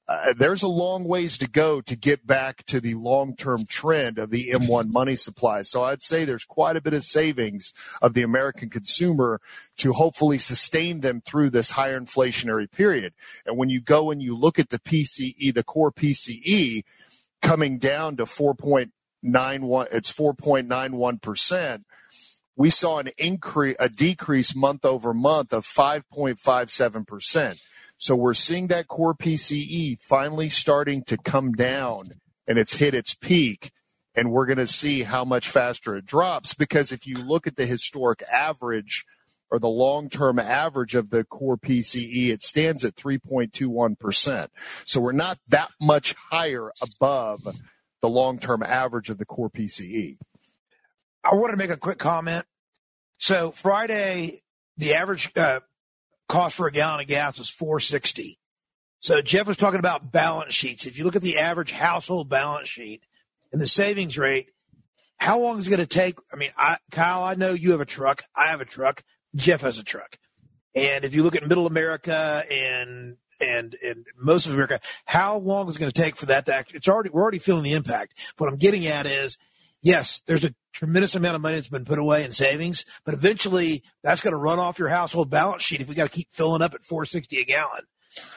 [0.07, 4.29] uh, there's a long ways to go to get back to the long-term trend of
[4.29, 5.63] the M1 money supply.
[5.63, 7.73] So I'd say there's quite a bit of savings
[8.03, 9.41] of the American consumer
[9.77, 13.15] to hopefully sustain them through this higher inflationary period.
[13.43, 16.83] And when you go and you look at the PCE, the core PCE
[17.41, 21.83] coming down to 4.91, it's 4.91 percent
[22.61, 27.57] we saw an increase, a decrease month over month of 5.57%.
[27.97, 32.11] So we're seeing that core PCE finally starting to come down
[32.47, 33.71] and it's hit its peak.
[34.13, 37.55] And we're going to see how much faster it drops because if you look at
[37.55, 39.05] the historic average
[39.49, 44.49] or the long term average of the core PCE, it stands at 3.21%.
[44.83, 47.41] So we're not that much higher above
[48.03, 50.19] the long term average of the core PCE.
[51.23, 52.45] I wanted to make a quick comment.
[53.21, 54.41] So Friday,
[54.77, 55.59] the average uh,
[56.27, 58.39] cost for a gallon of gas was 460.
[58.99, 60.87] So Jeff was talking about balance sheets.
[60.87, 63.03] If you look at the average household balance sheet
[63.53, 64.49] and the savings rate,
[65.17, 66.17] how long is it going to take?
[66.33, 68.23] I mean, I, Kyle, I know you have a truck.
[68.35, 69.03] I have a truck.
[69.35, 70.17] Jeff has a truck.
[70.73, 75.69] And if you look at middle America and and and most of America, how long
[75.69, 76.73] is it going to take for that to act?
[76.73, 78.33] It's already we're already feeling the impact.
[78.39, 79.37] What I'm getting at is
[79.81, 83.83] yes, there's a tremendous amount of money that's been put away in savings, but eventually
[84.03, 86.61] that's going to run off your household balance sheet if we got to keep filling
[86.61, 87.83] up at 460 a gallon.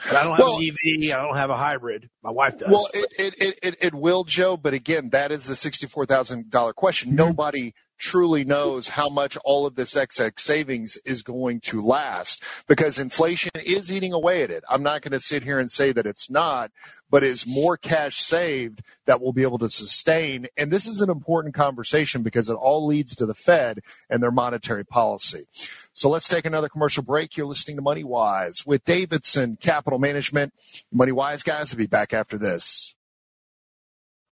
[0.07, 1.11] But I don't have well, an EV.
[1.11, 2.09] I don't have a hybrid.
[2.22, 2.70] My wife does.
[2.70, 4.57] Well, it, it, it, it, will, Joe.
[4.57, 7.09] But again, that is the sixty-four thousand dollar question.
[7.09, 7.16] Mm-hmm.
[7.16, 12.98] Nobody truly knows how much all of this excess savings is going to last because
[12.98, 14.64] inflation is eating away at it.
[14.68, 16.70] I'm not going to sit here and say that it's not,
[17.11, 20.46] but is more cash saved that we'll be able to sustain.
[20.57, 23.80] And this is an important conversation because it all leads to the Fed
[24.11, 25.46] and their monetary policy.
[25.92, 27.37] So let's take another commercial break.
[27.37, 30.52] You're listening to Money Wise with Davidson Capital Management.
[30.92, 32.93] Money Wise guys will be back after this.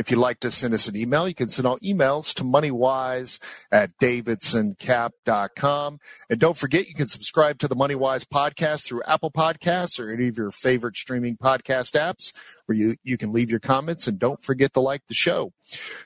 [0.00, 3.38] If you'd like to send us an email, you can send all emails to moneywise
[3.70, 6.00] at davidsoncap.com.
[6.30, 10.28] And don't forget, you can subscribe to the Moneywise podcast through Apple Podcasts or any
[10.28, 12.32] of your favorite streaming podcast apps
[12.70, 15.52] where you, you can leave your comments and don't forget to like the show.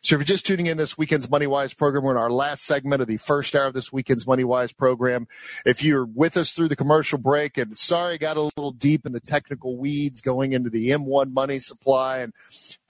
[0.00, 2.64] So if you're just tuning in this weekend's Money Wise program, we're in our last
[2.64, 5.28] segment of the first hour of this weekend's Money Wise program.
[5.66, 9.12] If you're with us through the commercial break and sorry, got a little deep in
[9.12, 12.32] the technical weeds going into the M1 money supply and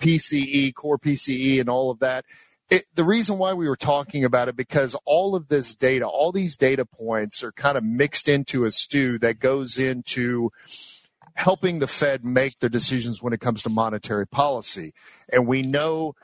[0.00, 2.24] PCE, core PCE and all of that.
[2.70, 6.32] It, the reason why we were talking about it because all of this data, all
[6.32, 10.50] these data points are kind of mixed into a stew that goes into
[11.34, 14.92] helping the Fed make their decisions when it comes to monetary policy.
[15.32, 16.14] And we know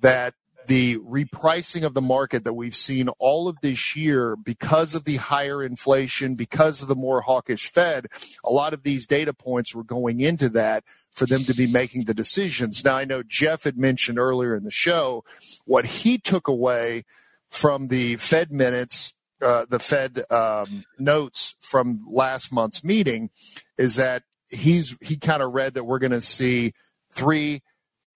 [0.00, 0.34] that
[0.66, 5.16] the repricing of the market that we've seen all of this year because of the
[5.16, 8.06] higher inflation, because of the more hawkish Fed,
[8.44, 12.04] a lot of these data points were going into that for them to be making
[12.04, 12.84] the decisions.
[12.84, 15.24] Now, I know Jeff had mentioned earlier in the show
[15.64, 17.04] what he took away
[17.50, 23.30] from the Fed minutes, uh, the Fed um, notes from last month's meeting
[23.78, 26.72] is that he's he kind of read that we're going to see
[27.12, 27.62] three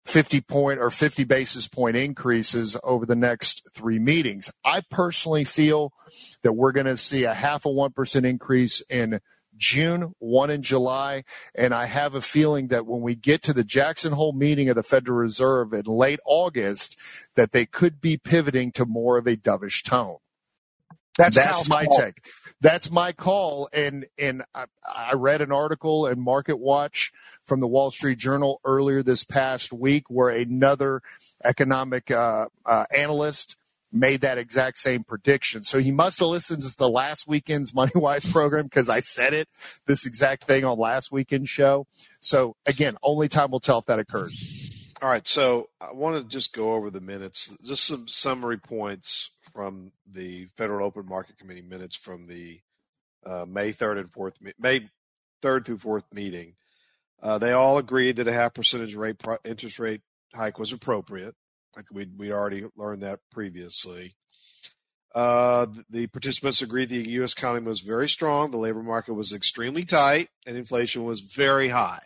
[0.07, 4.51] 50 point or 50 basis point increases over the next three meetings.
[4.65, 5.93] I personally feel
[6.43, 9.21] that we're going to see a half a 1% increase in
[9.57, 11.25] June, one in July.
[11.55, 14.77] And I have a feeling that when we get to the Jackson Hole meeting of
[14.77, 16.97] the Federal Reserve in late August,
[17.37, 20.17] that they could be pivoting to more of a dovish tone.
[21.21, 21.99] That's, That's my call.
[21.99, 22.25] take.
[22.63, 23.69] That's my call.
[23.73, 27.13] And and I, I, read an article in Market Watch
[27.45, 31.03] from the Wall Street Journal earlier this past week where another
[31.45, 33.57] economic uh, uh, analyst
[33.93, 35.63] made that exact same prediction.
[35.63, 39.35] So he must have listened to the last weekend's Money Wise program because I said
[39.35, 39.49] it
[39.87, 41.87] this exact thing on last weekend's show.
[42.21, 44.43] So again, only time will tell if that occurs.
[45.03, 45.27] All right.
[45.27, 50.49] So I want to just go over the minutes, just some summary points from the
[50.57, 52.61] Federal Open Market Committee minutes from the
[53.27, 54.89] uh, May 3rd and 4th, May
[55.43, 56.55] 3rd through 4th meeting.
[57.23, 60.01] Uh, they all agreed that a half percentage rate pro- interest rate
[60.35, 61.35] hike was appropriate.
[61.77, 64.17] Like we we already learned that previously.
[65.15, 67.33] Uh, the participants agreed the U.S.
[67.33, 72.03] economy was very strong, the labor market was extremely tight, and inflation was very high.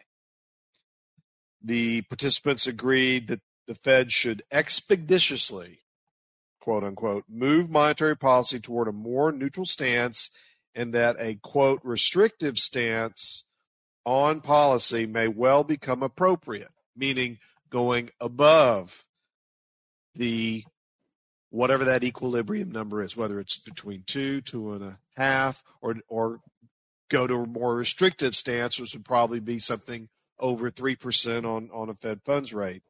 [1.62, 5.80] The participants agreed that the Fed should expeditiously,
[6.64, 10.30] quote unquote, move monetary policy toward a more neutral stance
[10.74, 13.44] and that a quote restrictive stance
[14.06, 17.36] on policy may well become appropriate, meaning
[17.68, 19.04] going above
[20.14, 20.64] the
[21.50, 26.40] whatever that equilibrium number is, whether it's between two, two and a half, or or
[27.10, 30.08] go to a more restrictive stance, which would probably be something
[30.40, 32.82] over three percent on on a Fed funds rate.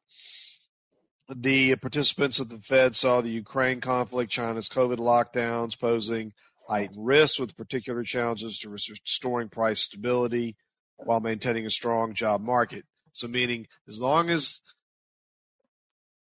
[1.33, 6.33] The participants of the Fed saw the Ukraine conflict, China's COVID lockdowns posing
[6.67, 10.55] heightened risks with particular challenges to restoring price stability
[10.97, 12.85] while maintaining a strong job market.
[13.13, 14.61] So, meaning as long as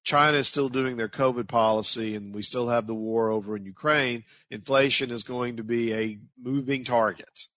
[0.05, 3.65] China is still doing their COVID policy and we still have the war over in
[3.65, 7.47] Ukraine, inflation is going to be a moving target.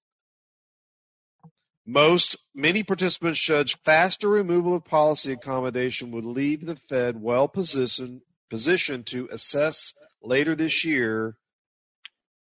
[1.91, 8.21] Most, many participants judge faster removal of policy accommodation would leave the Fed well positioned,
[8.51, 11.39] positioned to assess later this year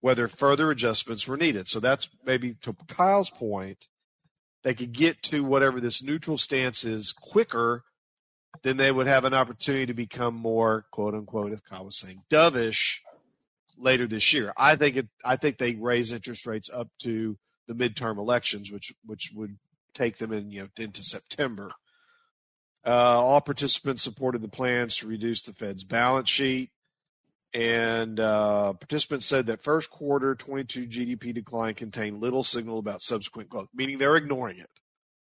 [0.02, 1.66] whether further adjustments were needed.
[1.66, 3.88] So that's maybe to Kyle's point,
[4.64, 7.84] they could get to whatever this neutral stance is quicker
[8.62, 12.20] than they would have an opportunity to become more quote unquote, as Kyle was saying,
[12.30, 12.98] dovish
[13.78, 14.52] later this year.
[14.58, 15.08] I think it.
[15.24, 17.38] I think they raise interest rates up to
[17.68, 19.58] the midterm elections, which which would
[19.94, 21.70] take them in you know into September.
[22.84, 26.70] Uh, all participants supported the plans to reduce the Fed's balance sheet,
[27.52, 33.48] and uh, participants said that first quarter 22 GDP decline contained little signal about subsequent
[33.48, 34.70] growth, meaning they're ignoring it,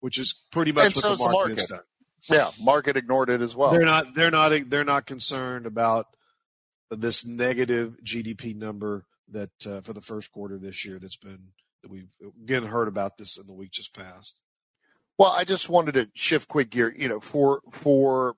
[0.01, 1.81] which is pretty much and what so the market, market has done.
[2.29, 3.71] Yeah, market ignored it as well.
[3.71, 4.15] They're not.
[4.15, 4.53] They're not.
[4.69, 6.07] They're not concerned about
[6.91, 10.99] this negative GDP number that uh, for the first quarter this year.
[10.99, 12.09] That's been that we've
[12.45, 14.41] again heard about this in the week just passed.
[15.19, 16.95] Well, I just wanted to shift quick gear.
[16.97, 18.37] You know, for for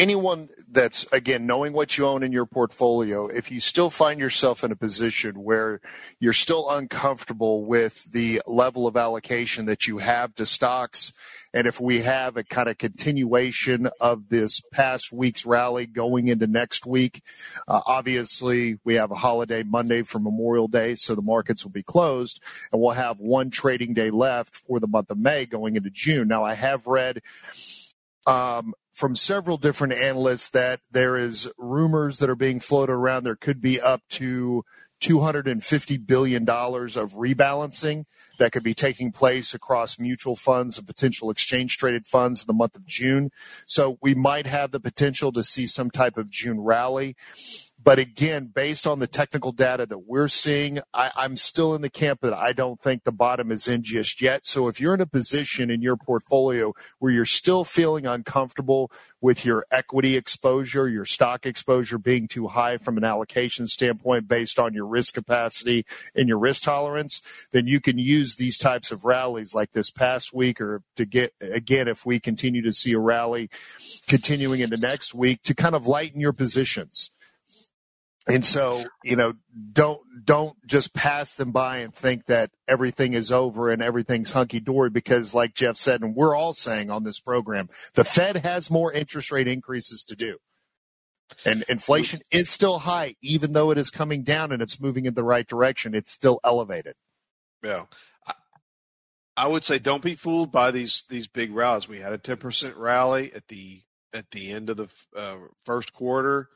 [0.00, 4.64] anyone that's again knowing what you own in your portfolio if you still find yourself
[4.64, 5.78] in a position where
[6.18, 11.12] you're still uncomfortable with the level of allocation that you have to stocks
[11.52, 16.46] and if we have a kind of continuation of this past week's rally going into
[16.46, 17.22] next week
[17.68, 21.82] uh, obviously we have a holiday monday for memorial day so the markets will be
[21.82, 22.40] closed
[22.72, 26.26] and we'll have one trading day left for the month of may going into june.
[26.26, 27.20] Now i have read
[28.26, 33.24] um, from several different analysts that there is rumors that are being floated around.
[33.24, 34.62] There could be up to
[35.00, 38.04] $250 billion of rebalancing
[38.38, 42.52] that could be taking place across mutual funds and potential exchange traded funds in the
[42.52, 43.30] month of June.
[43.64, 47.16] So we might have the potential to see some type of June rally.
[47.82, 51.88] But again, based on the technical data that we're seeing, I, am still in the
[51.88, 54.46] camp that I don't think the bottom is in just yet.
[54.46, 58.90] So if you're in a position in your portfolio where you're still feeling uncomfortable
[59.22, 64.58] with your equity exposure, your stock exposure being too high from an allocation standpoint based
[64.58, 67.22] on your risk capacity and your risk tolerance,
[67.52, 71.32] then you can use these types of rallies like this past week or to get,
[71.40, 73.48] again, if we continue to see a rally
[74.06, 77.10] continuing into next week to kind of lighten your positions
[78.26, 79.34] and so, you know,
[79.72, 84.60] don't don't just pass them by and think that everything is over and everything's hunky
[84.60, 88.70] dory because like Jeff said and we're all saying on this program, the Fed has
[88.70, 90.38] more interest rate increases to do.
[91.44, 95.14] And inflation is still high even though it is coming down and it's moving in
[95.14, 96.94] the right direction, it's still elevated.
[97.62, 97.84] Yeah.
[99.36, 101.88] I would say don't be fooled by these these big rallies.
[101.88, 103.80] We had a 10% rally at the
[104.12, 106.50] at the end of the uh, first quarter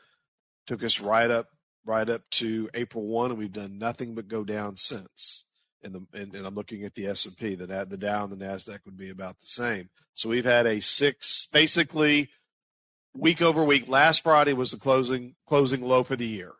[0.66, 1.48] took us right up
[1.86, 5.44] right up to April one, and we've done nothing but go down since.
[5.82, 8.32] And, the, and, and I'm looking at the S and P, the the Dow and
[8.32, 9.90] the Nasdaq would be about the same.
[10.14, 12.30] So we've had a six, basically
[13.14, 13.86] week over week.
[13.86, 16.52] Last Friday was the closing closing low for the year.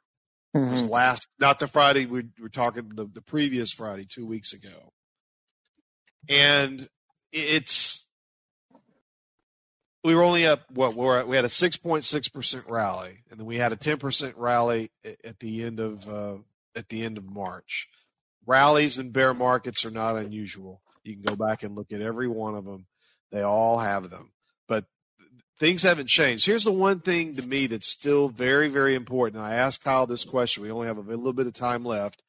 [0.55, 0.89] Mm-hmm.
[0.89, 4.93] Last, not the Friday we were talking the, the previous Friday two weeks ago,
[6.29, 6.87] and
[7.33, 8.07] it's
[10.05, 13.73] we were only up what we're we had a 6.6% rally and then we had
[13.73, 14.93] a 10% rally
[15.25, 16.37] at the end of uh,
[16.77, 17.89] at the end of March.
[18.47, 20.83] Rallies and bear markets are not unusual.
[21.03, 22.87] You can go back and look at every one of them.
[23.33, 24.33] They all have them.
[24.69, 24.85] But
[25.59, 26.45] things haven't changed.
[26.45, 29.43] Here's the one thing to me that's still very very important.
[29.43, 30.63] I asked Kyle this question.
[30.63, 32.23] We only have a little bit of time left.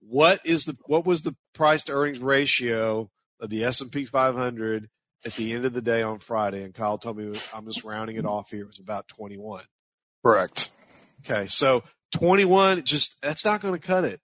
[0.00, 3.10] What is the what was the price to earnings ratio
[3.40, 4.88] of the S&P 500
[5.24, 8.16] at the end of the day on Friday, and Kyle told me I'm just rounding
[8.16, 8.62] it off here.
[8.62, 9.64] It was about 21.
[10.24, 10.72] Correct.
[11.24, 14.20] Okay, so 21, just that's not going to cut it.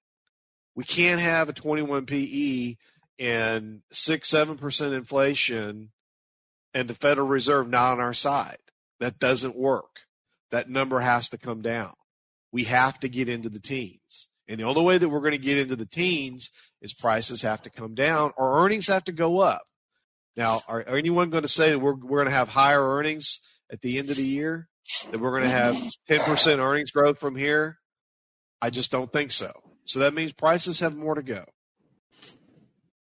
[0.75, 2.77] We can't have a 21 PE
[3.19, 5.91] and six, seven percent inflation,
[6.73, 8.59] and the Federal Reserve not on our side.
[9.01, 10.01] That doesn't work.
[10.51, 11.93] That number has to come down.
[12.53, 15.39] We have to get into the teens, and the only way that we're going to
[15.39, 19.41] get into the teens is prices have to come down or earnings have to go
[19.41, 19.63] up.
[20.37, 23.41] Now, are, are anyone going to say that we're we're going to have higher earnings
[23.70, 24.68] at the end of the year?
[25.11, 25.76] That we're going to have
[26.11, 27.78] 10% earnings growth from here?
[28.61, 29.53] I just don't think so.
[29.87, 31.45] So that means prices have more to go.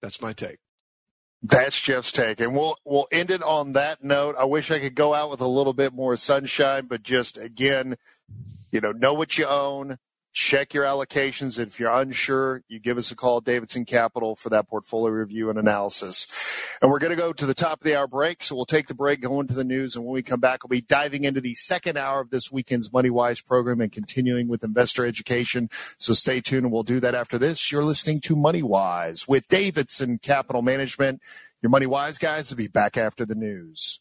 [0.03, 0.59] That's my take.
[1.43, 4.35] That's Jeff's take, and we'll we'll end it on that note.
[4.37, 7.97] I wish I could go out with a little bit more sunshine, but just again,
[8.73, 9.99] you know, know what you own,
[10.39, 11.59] check your allocations.
[11.59, 15.59] If you're unsure, you give us a call, Davidson Capital, for that portfolio review and
[15.59, 16.29] analysis.
[16.81, 18.45] And we're going to go to the top of the hour break.
[18.45, 19.97] So we'll take the break, go into the news.
[19.97, 22.93] And when we come back, we'll be diving into the second hour of this weekend's
[22.93, 25.71] Money Wise program and continuing with investor education.
[25.99, 27.73] So stay tuned and we'll do that after this.
[27.73, 31.21] You're listening to Money Wise with Davidson Capital Management.
[31.63, 34.01] Your Money Wise guys will be back after the news.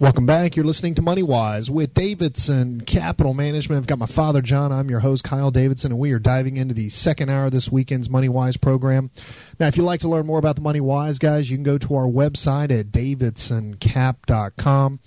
[0.00, 0.56] Welcome back.
[0.56, 3.82] You're listening to Money Wise with Davidson Capital Management.
[3.82, 4.72] I've got my father, John.
[4.72, 7.70] I'm your host, Kyle Davidson, and we are diving into the second hour of this
[7.70, 9.10] weekend's Money Wise program.
[9.58, 11.76] Now, if you'd like to learn more about the Money Wise guys, you can go
[11.76, 15.00] to our website at davidsoncap.com.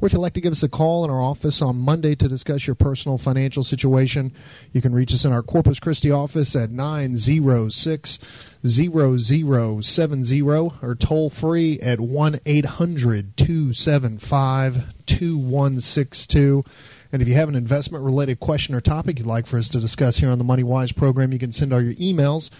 [0.00, 2.26] Or if you'd like to give us a call in our office on Monday to
[2.26, 4.32] discuss your personal financial situation,
[4.72, 8.18] you can reach us in our Corpus Christi office at 906
[8.66, 16.64] 0070 or toll free at 1 800 275 2162.
[17.12, 19.80] And if you have an investment related question or topic you'd like for us to
[19.80, 22.50] discuss here on the Money Wise program, you can send all your emails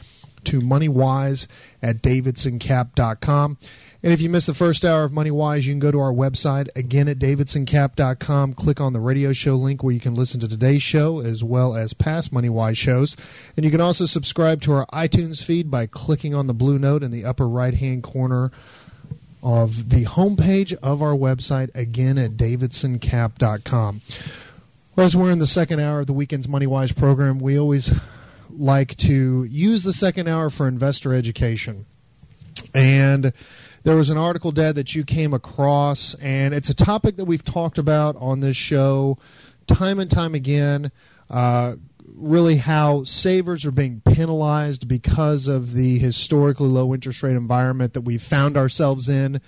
[0.45, 1.47] to moneywise
[1.83, 3.59] at davidsoncap.com.
[4.01, 6.13] And if you missed the first hour of Money Wise, you can go to our
[6.13, 8.55] website again at davidsoncap.com.
[8.55, 11.75] Click on the radio show link where you can listen to today's show as well
[11.75, 13.17] as past Money Wise shows.
[13.57, 17.03] And you can also subscribe to our iTunes feed by clicking on the blue note
[17.03, 18.53] in the upper right hand corner
[19.43, 24.03] of the homepage of our website again at davidsoncap.com.
[24.95, 27.91] Well, as we're in the second hour of the weekend's Money Wise program, we always
[28.51, 31.87] like to use the second hour for investor education.
[32.75, 33.33] And
[33.85, 37.45] there was an article, Dad, that you came across, and it's a topic that we've
[37.45, 39.19] talked about on this show
[39.67, 40.91] time and time again.
[41.31, 41.75] Uh,
[42.15, 48.01] really, how savers are being penalized because of the historically low interest rate environment that
[48.03, 49.41] we've found ourselves in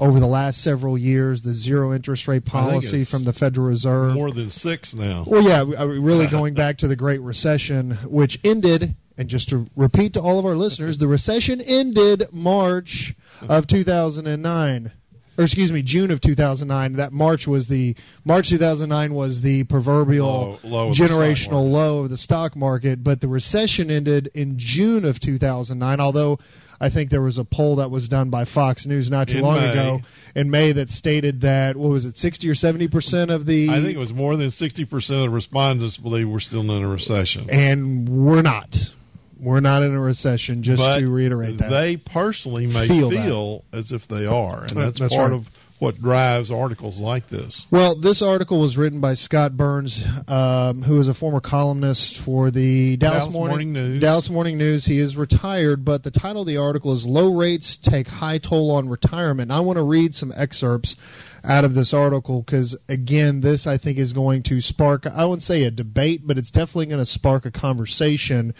[0.00, 4.14] over the last several years, the zero interest rate policy from the Federal Reserve.
[4.14, 5.24] More than six now.
[5.26, 10.14] Well, yeah, really going back to the Great Recession, which ended, and just to repeat
[10.14, 13.14] to all of our listeners, the recession ended March
[13.48, 14.92] of 2009
[15.38, 16.94] or excuse me, June of 2009.
[16.94, 17.94] That March was the
[18.24, 23.02] March 2009 was the proverbial Low- low of the generational low of the stock market.
[23.04, 25.98] But the recession ended in June of 2009.
[26.00, 26.38] Although
[26.78, 29.44] I think there was a poll that was done by Fox News not too In
[29.44, 29.70] long May.
[29.70, 30.00] ago
[30.34, 33.80] in May that stated that what was it, 60 or 70 percent of the I
[33.80, 37.48] think it was more than 60% of respondents believe we're still in a recession.
[37.50, 38.92] and we're not.
[39.40, 40.62] We're not in a recession.
[40.62, 41.70] Just but to reiterate that.
[41.70, 45.40] they personally may Feel feel, as if they are, and that's, that's part right.
[45.40, 45.48] of
[45.80, 47.66] what drives articles like this.
[47.70, 52.50] Well, this article was written by Scott Burns, um, who is a former columnist for
[52.50, 54.00] the Dallas, Dallas Morning News.
[54.00, 54.84] Dallas Morning News.
[54.84, 58.70] He is retired, but the title of the article is "Low Rates Take High Toll
[58.70, 60.96] on Retirement." And I want to read some excerpts
[61.42, 65.06] out of this article because, again, this I think is going to spark.
[65.06, 68.54] I wouldn't say a debate, but it's definitely going to spark a conversation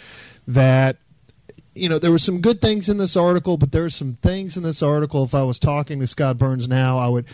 [0.54, 0.96] that
[1.74, 4.56] you know, there were some good things in this article, but there are some things
[4.56, 5.24] in this article.
[5.24, 7.24] If I was talking to Scott Burns now, I would,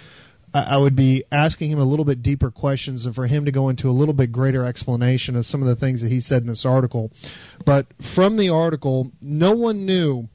[0.52, 3.50] I I would be asking him a little bit deeper questions, and for him to
[3.50, 6.42] go into a little bit greater explanation of some of the things that he said
[6.42, 7.10] in this article.
[7.64, 10.28] But from the article, no one knew,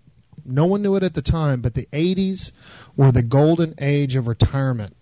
[0.43, 2.51] no one knew it at the time, but the '80s
[2.97, 4.95] were the golden age of retirement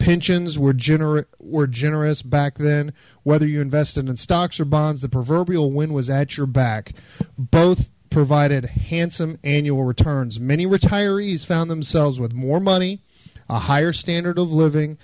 [0.00, 2.92] pensions were gener- were generous back then.
[3.22, 6.94] Whether you invested in stocks or bonds, the proverbial wind was at your back.
[7.38, 10.40] Both provided handsome annual returns.
[10.40, 13.02] Many retirees found themselves with more money,
[13.48, 14.98] a higher standard of living,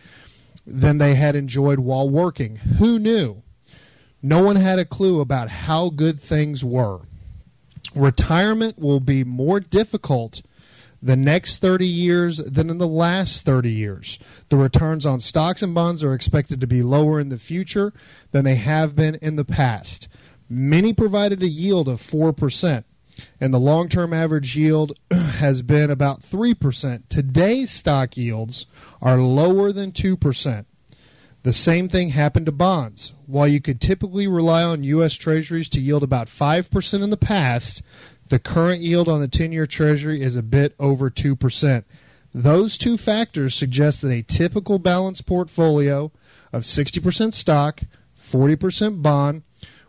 [0.67, 2.57] than they had enjoyed while working.
[2.57, 3.43] Who knew?
[4.21, 7.03] No one had a clue about how good things were.
[7.95, 10.43] Retirement will be more difficult
[11.03, 14.19] the next 30 years than in the last 30 years.
[14.49, 17.93] The returns on stocks and bonds are expected to be lower in the future
[18.33, 20.09] than they have been in the past.
[20.49, 22.85] Many provided a yield of 4%,
[23.41, 27.03] and the long term average yield has been about 3%.
[27.09, 28.67] Today's stock yields
[29.03, 30.65] are lower than 2%.
[31.43, 33.13] The same thing happened to bonds.
[33.27, 35.15] While you could typically rely on U.S.
[35.15, 37.83] Treasuries to yield about 5% in the past,
[38.29, 41.85] the current yield on the 10 year Treasury is a bit over 2%.
[42.35, 46.11] Those two factors suggest that a typical balanced portfolio
[46.53, 47.81] of 60% stock,
[48.23, 49.43] 40% bond,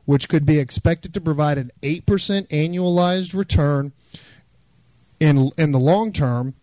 [0.05, 2.03] which could be expected to provide an 8%
[2.47, 3.91] annualized return
[5.19, 6.53] in, in the long term,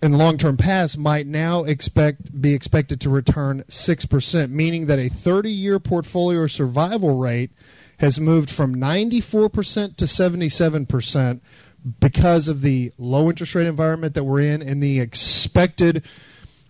[0.00, 5.00] in the long term past might now expect be expected to return 6%, meaning that
[5.00, 7.50] a 30 year portfolio survival rate
[7.98, 11.40] has moved from 94% to 77%
[12.00, 16.04] because of the low interest rate environment that we're in and the expected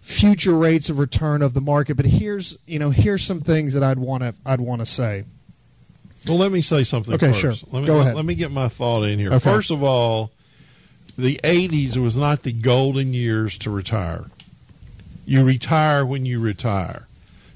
[0.00, 1.96] future rates of return of the market.
[1.96, 5.24] But here's, you know, here's some things that I'd want to I'd want to say.
[6.26, 7.14] Well, let me say something.
[7.14, 7.40] Okay, first.
[7.40, 7.54] sure.
[7.70, 8.14] Let me, Go ahead.
[8.14, 9.32] Let me get my thought in here.
[9.32, 9.38] Okay.
[9.38, 10.30] First of all,
[11.16, 14.26] the '80s was not the golden years to retire.
[15.26, 17.07] You retire when you retire.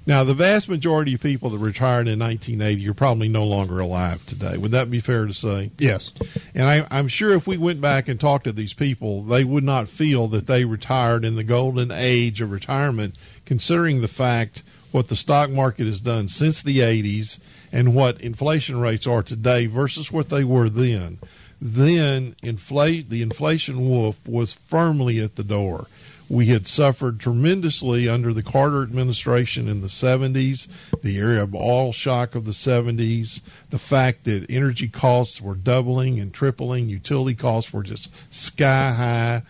[0.05, 4.25] Now, the vast majority of people that retired in 1980 are probably no longer alive
[4.27, 4.57] today.
[4.57, 5.71] Would that be fair to say?
[5.79, 6.13] Yes.
[6.55, 9.63] And I, I'm sure if we went back and talked to these people, they would
[9.63, 15.09] not feel that they retired in the golden age of retirement, considering the fact what
[15.09, 17.39] the stock market has done since the 80s
[17.71, 21.19] and what inflation rates are today versus what they were then.
[21.61, 25.87] Then inflate the inflation wolf was firmly at the door.
[26.29, 30.67] We had suffered tremendously under the Carter administration in the 70s,
[31.03, 36.33] the Arab oil shock of the 70s, the fact that energy costs were doubling and
[36.33, 39.43] tripling, utility costs were just sky high.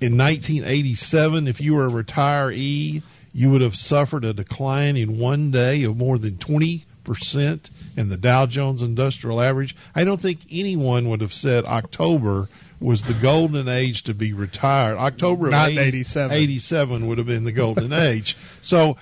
[0.00, 3.02] In 1987, if you were a retiree,
[3.32, 6.84] you would have suffered a decline in one day of more than 20%
[7.96, 9.76] in the Dow Jones Industrial Average.
[9.94, 12.48] I don't think anyone would have said October
[12.80, 14.96] was the golden age to be retired.
[14.96, 16.36] October of Not 80 87.
[16.36, 18.36] 87 would have been the golden age.
[18.62, 18.96] So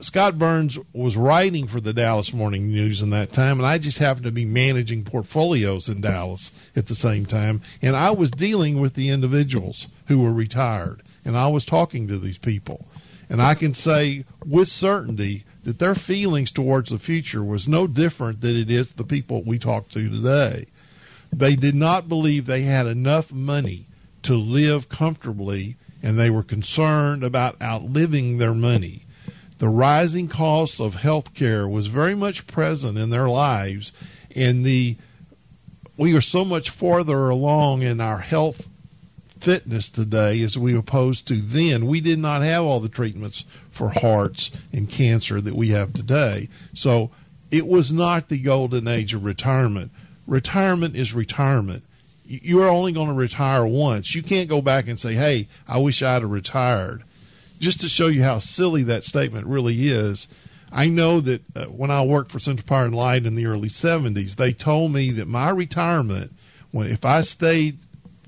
[0.00, 3.98] Scott Burns was writing for the Dallas Morning News in that time, and I just
[3.98, 7.62] happened to be managing portfolios in Dallas at the same time.
[7.80, 12.18] And I was dealing with the individuals who were retired, and I was talking to
[12.18, 12.86] these people.
[13.30, 18.40] And I can say with certainty that their feelings towards the future was no different
[18.40, 20.66] than it is the people we talk to today.
[21.32, 23.86] They did not believe they had enough money
[24.22, 29.02] to live comfortably, and they were concerned about outliving their money.
[29.58, 33.92] The rising costs of health care was very much present in their lives,
[34.34, 34.96] and the
[35.96, 38.68] we are so much farther along in our health
[39.40, 41.86] fitness today as we opposed to then.
[41.86, 46.48] We did not have all the treatments for hearts and cancer that we have today.
[46.74, 47.10] So
[47.50, 49.90] it was not the golden age of retirement.
[50.26, 51.82] Retirement is retirement.
[52.26, 54.14] You- You are only going to retire once.
[54.14, 57.04] You can't go back and say, hey, I wish I'd have retired.
[57.60, 60.26] Just to show you how silly that statement really is,
[60.72, 63.68] I know that uh, when I worked for Central Power and Light in the early
[63.70, 66.32] 70s, they told me that my retirement,
[66.72, 67.78] when if I stayed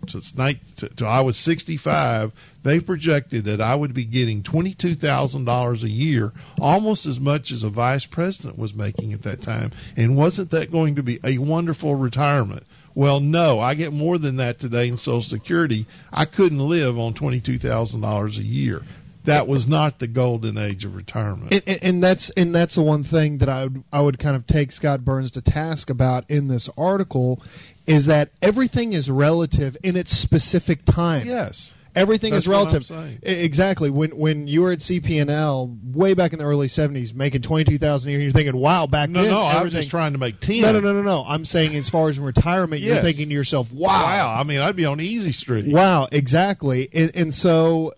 [0.09, 2.33] since night till I was 65,
[2.63, 7.69] they projected that I would be getting $22,000 a year, almost as much as a
[7.69, 9.73] vice president was making at that time.
[9.97, 12.65] And wasn't that going to be a wonderful retirement?
[12.95, 15.87] Well, no, I get more than that today in Social Security.
[16.13, 18.83] I couldn't live on $22,000 a year.
[19.25, 21.53] That was not the golden age of retirement.
[21.53, 24.35] And, and, and that's and that's the one thing that I would I would kind
[24.35, 27.43] of take Scott Burns to task about in this article
[27.89, 31.27] is that everything is relative in its specific time.
[31.27, 31.73] yes.
[31.97, 32.89] Everything That's is relative.
[33.23, 33.91] Exactly.
[33.91, 37.79] When when you were at CP&L way back in the early seventies, making twenty two
[37.79, 40.13] thousand a year, you're thinking, "Wow!" Back No, then, no, no, I was just trying
[40.13, 40.61] to make 10.
[40.61, 41.25] No, no, no, no, no.
[41.27, 44.05] I'm saying as far as retirement, you're thinking to yourself, Wow.
[44.05, 45.67] "Wow, I mean, I'd be on Easy Street.
[45.73, 46.89] Wow, exactly.
[46.93, 47.95] And, and so,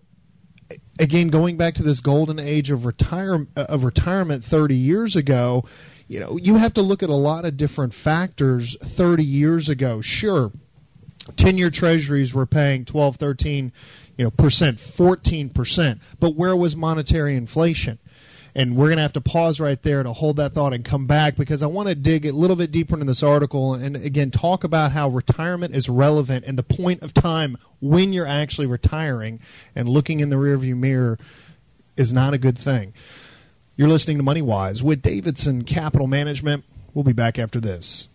[0.99, 5.65] again, going back to this golden age of retire of retirement 30 years ago,
[6.11, 10.01] you know, you have to look at a lot of different factors 30 years ago.
[10.01, 10.51] Sure,
[11.37, 13.73] 10-year treasuries were paying 12, 13,
[14.19, 16.01] you know, percent, 14%.
[16.19, 18.01] But where was monetary inflation?
[18.57, 21.07] And we're going to have to pause right there to hold that thought and come
[21.07, 24.33] back because I want to dig a little bit deeper into this article and again
[24.33, 29.39] talk about how retirement is relevant and the point of time when you're actually retiring
[29.77, 31.17] and looking in the rearview mirror
[31.97, 32.93] is not a good thing.
[33.81, 36.65] You're listening to Money Wise with Davidson Capital Management.
[36.93, 38.09] We'll be back after this.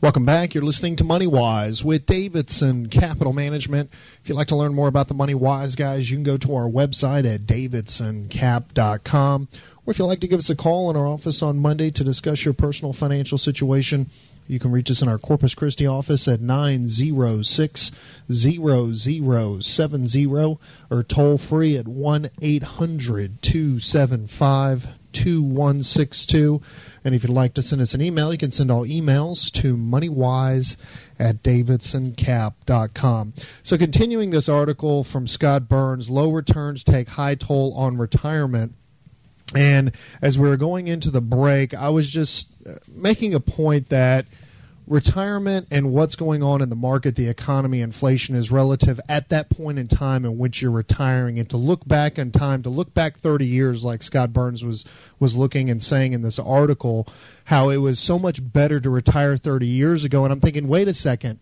[0.00, 0.54] Welcome back.
[0.54, 3.90] You're listening to Money Wise with Davidson Capital Management.
[4.22, 6.54] If you'd like to learn more about the Money Wise guys, you can go to
[6.54, 9.48] our website at davidsoncap.com.
[9.86, 12.04] Or if you'd like to give us a call in our office on Monday to
[12.04, 14.08] discuss your personal financial situation,
[14.50, 17.92] you can reach us in our Corpus Christi office at 906
[18.32, 20.58] 0070
[20.90, 26.60] or toll free at 1 800 275 2162.
[27.04, 29.76] And if you'd like to send us an email, you can send all emails to
[29.76, 30.76] moneywise
[31.18, 33.34] at davidsoncap.com.
[33.62, 38.74] So, continuing this article from Scott Burns Low returns take high toll on retirement.
[39.54, 39.92] And
[40.22, 44.26] as we were going into the break, I was just uh, making a point that
[44.86, 49.48] retirement and what's going on in the market, the economy, inflation is relative at that
[49.48, 51.38] point in time in which you're retiring.
[51.38, 54.84] And to look back in time, to look back 30 years, like Scott Burns was
[55.18, 57.06] was looking and saying in this article,
[57.50, 60.22] how it was so much better to retire 30 years ago.
[60.24, 61.40] And I'm thinking, wait a second.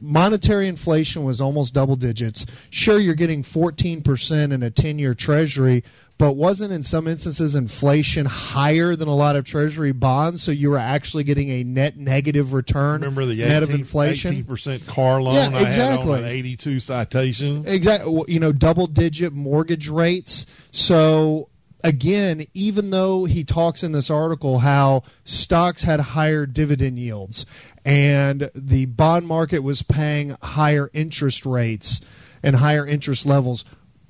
[0.00, 2.46] Monetary inflation was almost double digits.
[2.70, 5.84] Sure, you're getting 14% in a 10 year treasury,
[6.16, 10.70] but wasn't in some instances inflation higher than a lot of treasury bonds so you
[10.70, 15.20] were actually getting a net negative return Remember the 18, net of inflation 18% car
[15.20, 16.20] loan Yeah, I exactly.
[16.20, 17.64] an 82 citation?
[17.66, 21.48] exactly you know double digit mortgage rates so
[21.84, 27.46] again even though he talks in this article how stocks had higher dividend yields
[27.84, 32.00] and the bond market was paying higher interest rates
[32.42, 33.64] and higher interest levels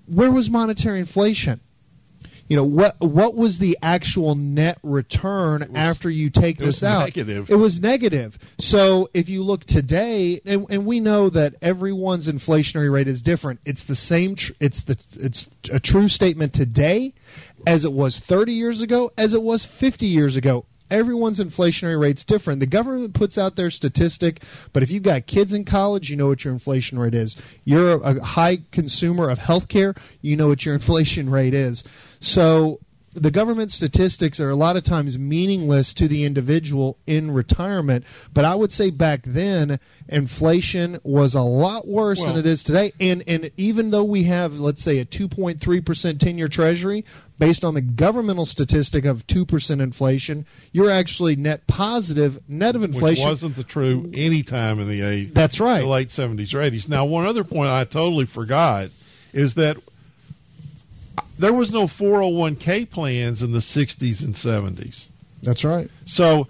[0.07, 1.61] where was monetary inflation?
[2.49, 6.89] You know what what was the actual net return after you take it was this
[6.91, 7.05] out?
[7.05, 7.49] negative.
[7.49, 8.39] it was negative.
[8.59, 13.61] So if you look today and, and we know that everyone's inflationary rate is different.
[13.65, 17.15] It's the same tr- it's the it's a true statement today
[17.67, 22.25] as it was 30 years ago as it was 50 years ago everyone's inflationary rate's
[22.25, 24.43] different the government puts out their statistic
[24.73, 28.03] but if you've got kids in college you know what your inflation rate is you're
[28.03, 31.85] a, high consumer of healthcare you know what your inflation rate is
[32.21, 32.79] so
[33.15, 38.05] the government statistics are a lot of times meaningless to the individual in retirement.
[38.33, 42.93] But I would say back then, inflation was a lot worse than it is today.
[43.01, 47.05] And and even though we have, let's say, a 2.3 percent ten-year Treasury,
[47.39, 52.83] based on the governmental statistic of two percent inflation, you're actually net positive net of
[52.83, 53.25] inflation.
[53.25, 55.35] Which wasn't the true any time in the 80s.
[55.35, 55.81] That's right.
[55.81, 56.89] The late 70s or 80s.
[56.89, 58.91] Now, one other point I totally forgot
[59.33, 59.77] is that
[61.39, 65.09] there was no 401k plans in the 60s and 70s.
[65.43, 65.91] That's right.
[66.07, 66.47] So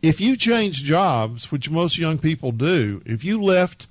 [0.00, 3.86] if you change jobs, which most young people do, if you left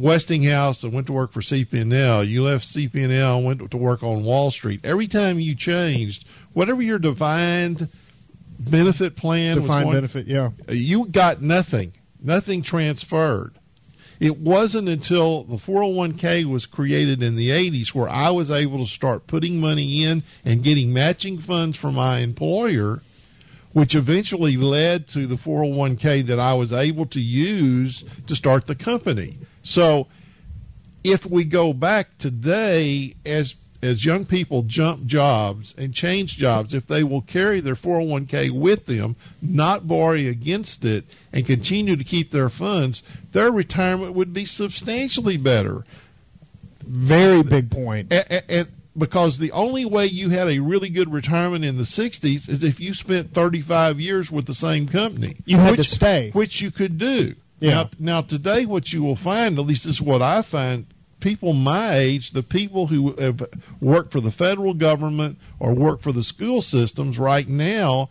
[0.00, 4.24] Westinghouse and went to work for CP&L, you left CP&L and went to work on
[4.24, 7.88] Wall Street, every time you changed, whatever your defined
[8.58, 10.50] benefit plan was Defined benefit, yeah.
[10.68, 11.92] you got nothing.
[12.22, 13.54] Nothing transferred.
[14.18, 18.90] It wasn't until the 401k was created in the 80s where I was able to
[18.90, 23.00] start putting money in and getting matching funds from my employer,
[23.72, 28.74] which eventually led to the 401k that I was able to use to start the
[28.74, 29.38] company.
[29.70, 30.08] So
[31.04, 36.86] if we go back today as as young people jump jobs and change jobs, if
[36.86, 42.30] they will carry their 401k with them, not borrow against it, and continue to keep
[42.30, 43.02] their funds,
[43.32, 45.86] their retirement would be substantially better.
[46.82, 48.12] Very big point.
[48.12, 48.68] And, and,
[48.98, 52.80] because the only way you had a really good retirement in the 60s is if
[52.80, 55.36] you spent 35 years with the same company.
[55.46, 56.30] You had to stay.
[56.32, 57.36] Which you could do.
[57.60, 57.70] Yeah.
[57.70, 60.86] Now, now, today, what you will find, at least this is what I find,
[61.20, 63.46] people my age, the people who have
[63.80, 68.08] worked for the federal government or work for the school systems right now,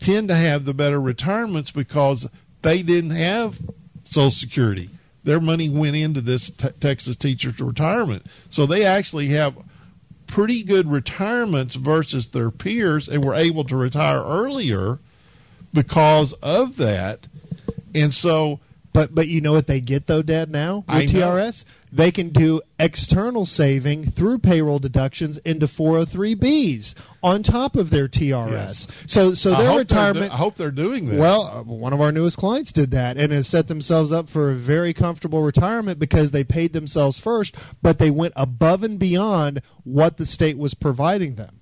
[0.00, 2.26] tend to have the better retirements because
[2.62, 3.58] they didn't have
[4.04, 4.90] Social Security.
[5.24, 8.26] Their money went into this te- Texas teachers' retirement.
[8.50, 9.56] So they actually have
[10.26, 14.98] pretty good retirements versus their peers and were able to retire earlier
[15.72, 17.26] because of that.
[17.94, 18.60] And so
[18.94, 20.48] But but you know what they get though, Dad?
[20.50, 21.06] Now with I.
[21.06, 28.06] TRS, they can do external saving through payroll deductions into 403bs on top of their
[28.06, 28.50] TRS.
[28.50, 28.86] Yes.
[29.06, 30.32] So so their hope they're do- retirement.
[30.32, 31.18] I hope they're doing that.
[31.18, 34.52] well, uh, one of our newest clients did that and has set themselves up for
[34.52, 39.60] a very comfortable retirement because they paid themselves first, but they went above and beyond
[39.82, 41.58] what the state was providing them.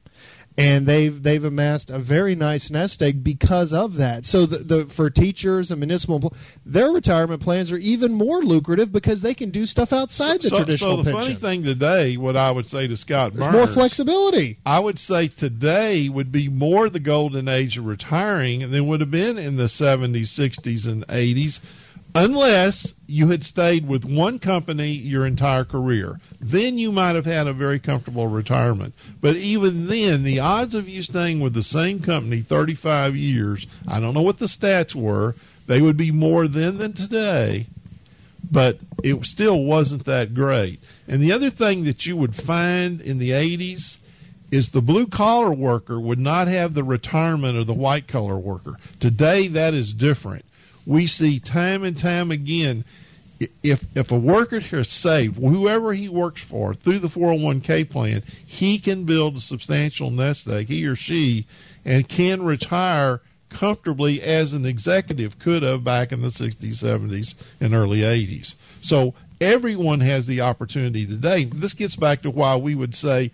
[0.57, 4.27] And they've they've amassed a very nice nest egg because of that.
[4.27, 6.35] So the, the for teachers and municipal,
[6.65, 10.57] their retirement plans are even more lucrative because they can do stuff outside the so,
[10.57, 11.37] traditional so the pension.
[11.37, 14.59] funny thing today, what I would say to Scott There's Burns, more flexibility.
[14.67, 19.11] I would say today would be more the golden age of retiring than would have
[19.11, 21.61] been in the 70s, 60s, and 80s,
[22.15, 26.21] unless you had stayed with one company your entire career.
[26.41, 28.95] Then you might have had a very comfortable retirement.
[29.21, 34.01] But even then, the odds of you staying with the same company 35 years, I
[34.01, 35.35] don't know what the stats were,
[35.67, 37.67] they would be more then than today
[38.51, 40.81] but it still wasn't that great.
[41.09, 43.97] And the other thing that you would find in the 80s
[44.51, 48.77] is the blue collar worker would not have the retirement of the white collar worker.
[49.01, 50.45] Today, that is different.
[50.87, 52.85] We see time and time again
[53.62, 58.78] if if a worker has saved whoever he works for through the 401k plan, he
[58.78, 61.47] can build a substantial nest egg, he or she,
[61.85, 67.74] and can retire comfortably as an executive could have back in the 60s, 70s, and
[67.74, 68.55] early 80s.
[68.80, 71.45] So everyone has the opportunity today.
[71.45, 73.30] This gets back to why we would say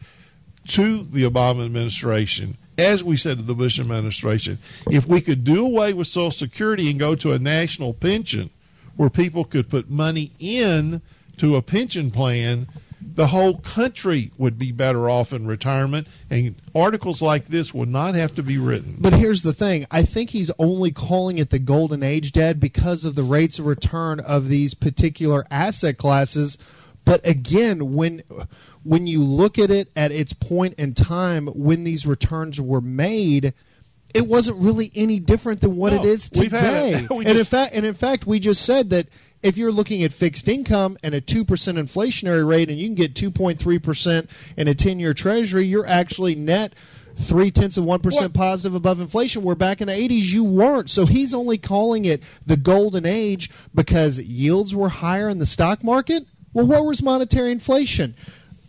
[0.69, 4.59] to the Obama administration, as we said to the Bush administration,
[4.91, 8.51] if we could do away with Social Security and go to a national pension
[8.97, 11.03] where people could put money in
[11.37, 12.67] to a pension plan
[13.01, 18.15] the whole country would be better off in retirement, and articles like this would not
[18.15, 18.97] have to be written.
[19.01, 23.05] But here's the thing: I think he's only calling it the golden age, Dad, because
[23.05, 26.59] of the rates of return of these particular asset classes.
[27.05, 28.23] But again, when
[28.85, 33.53] when you look at it at its point in time when these returns were made,
[34.15, 36.93] it wasn't really any different than what No, it is today.
[37.11, 37.11] it.
[37.11, 39.09] And in fact, and in fact, we just said that
[39.43, 42.95] if you're looking at fixed income and a two percent inflationary rate, and you can
[42.95, 46.75] get two point three percent in a ten-year Treasury, you're actually net
[47.21, 48.35] three tenths of one percent What?
[48.35, 49.43] positive above inflation.
[49.43, 50.91] Where back in the '80s you weren't.
[50.91, 55.85] So he's only calling it the golden age because yields were higher in the stock
[55.85, 56.27] market.
[56.55, 58.17] Well, where was monetary inflation?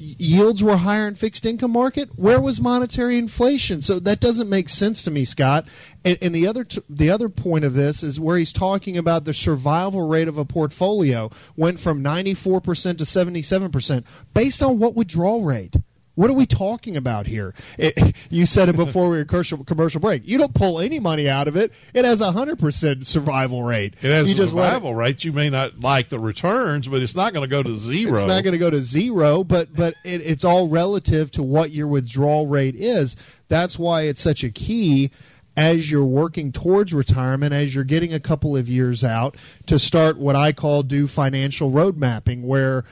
[0.02, 2.10] Yields were higher in fixed income market.
[2.16, 3.82] Where was monetary inflation?
[3.82, 5.66] So that doesn't make sense to me, Scott.
[6.06, 9.26] And, and the other t- the other point of this is where he's talking about
[9.26, 15.44] the survival rate of a portfolio went from 94% to 77% based on what withdrawal
[15.44, 15.76] rate.
[16.20, 17.54] What are we talking about here?
[17.78, 20.28] It, you said it before we were commercial, commercial break.
[20.28, 21.72] You don't pull any money out of it.
[21.94, 23.94] It has a hundred percent survival rate.
[24.02, 25.24] It has you a just let it- survival rate.
[25.24, 28.20] You may not like the returns, but it's not going to go to zero.
[28.20, 31.72] It's not going to go to zero, but but it, it's all relative to what
[31.72, 33.16] your withdrawal rate is.
[33.48, 35.12] That's why it's such a key
[35.56, 40.18] as you're working towards retirement, as you're getting a couple of years out, to start
[40.18, 42.84] what I call do financial road mapping, where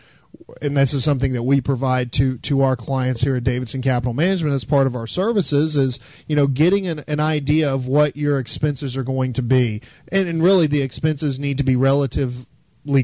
[0.62, 4.14] and this is something that we provide to to our clients here at Davidson Capital
[4.14, 8.16] Management as part of our services is you know getting an, an idea of what
[8.16, 9.82] your expenses are going to be.
[10.12, 12.46] And, and really the expenses need to be relative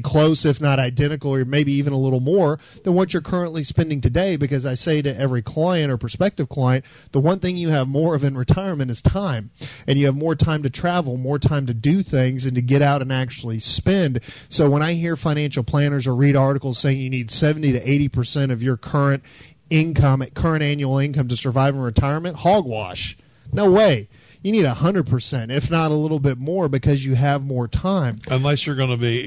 [0.00, 4.00] close, if not identical, or maybe even a little more than what you're currently spending
[4.00, 4.36] today.
[4.36, 8.14] Because I say to every client or prospective client, the one thing you have more
[8.14, 9.50] of in retirement is time.
[9.86, 12.82] And you have more time to travel, more time to do things, and to get
[12.82, 14.20] out and actually spend.
[14.48, 18.52] So when I hear financial planners or read articles saying you need 70 to 80%
[18.52, 19.22] of your current
[19.70, 23.16] income, at current annual income to survive in retirement, hogwash.
[23.52, 24.08] No way.
[24.42, 28.18] You need 100%, if not a little bit more, because you have more time.
[28.28, 29.26] Unless you're going to be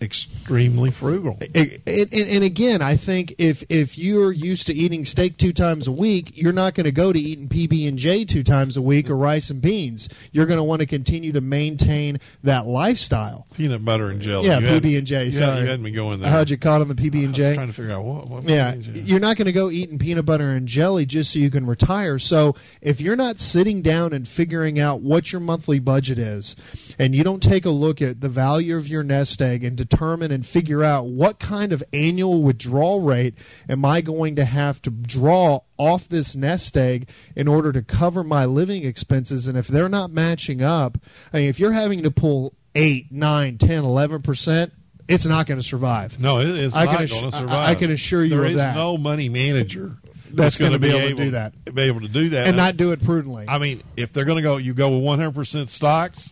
[0.00, 1.38] extremely frugal.
[1.54, 5.86] And, and, and again, I think if if you're used to eating steak two times
[5.86, 8.82] a week, you're not going to go to eating PB and J two times a
[8.82, 10.08] week or rice and beans.
[10.32, 13.46] You're going to want to continue to maintain that lifestyle.
[13.54, 14.48] Peanut butter and jelly.
[14.48, 15.24] Yeah, PB and J.
[15.26, 16.30] You, Sorry, you had me going there.
[16.30, 17.54] How'd you call them the PB and J?
[17.54, 18.28] trying to figure out what.
[18.28, 21.50] what Yeah, you're not going to go eating peanut butter and jelly just so you
[21.50, 22.18] can retire.
[22.18, 26.56] So if you're not sitting down and figuring out what your monthly budget is,
[26.98, 30.30] and you don't take a look at the value of your nest egg and determine
[30.30, 33.34] and figure out what kind of annual withdrawal rate
[33.68, 38.22] am I going to have to draw off this nest egg in order to cover
[38.24, 40.98] my living expenses, and if they're not matching up,
[41.32, 44.72] I mean, if you're having to pull eight, nine, ten, eleven percent.
[45.06, 46.18] It's not going to survive.
[46.18, 47.68] No, it's I not can going to survive.
[47.68, 48.74] I can assure you There of is that.
[48.74, 49.98] no money manager
[50.30, 51.74] That's going gonna to be able to do that.
[51.74, 53.44] Be able to do that, and not do it prudently.
[53.46, 56.30] I mean, if they're going to go, you go with 100 percent stocks.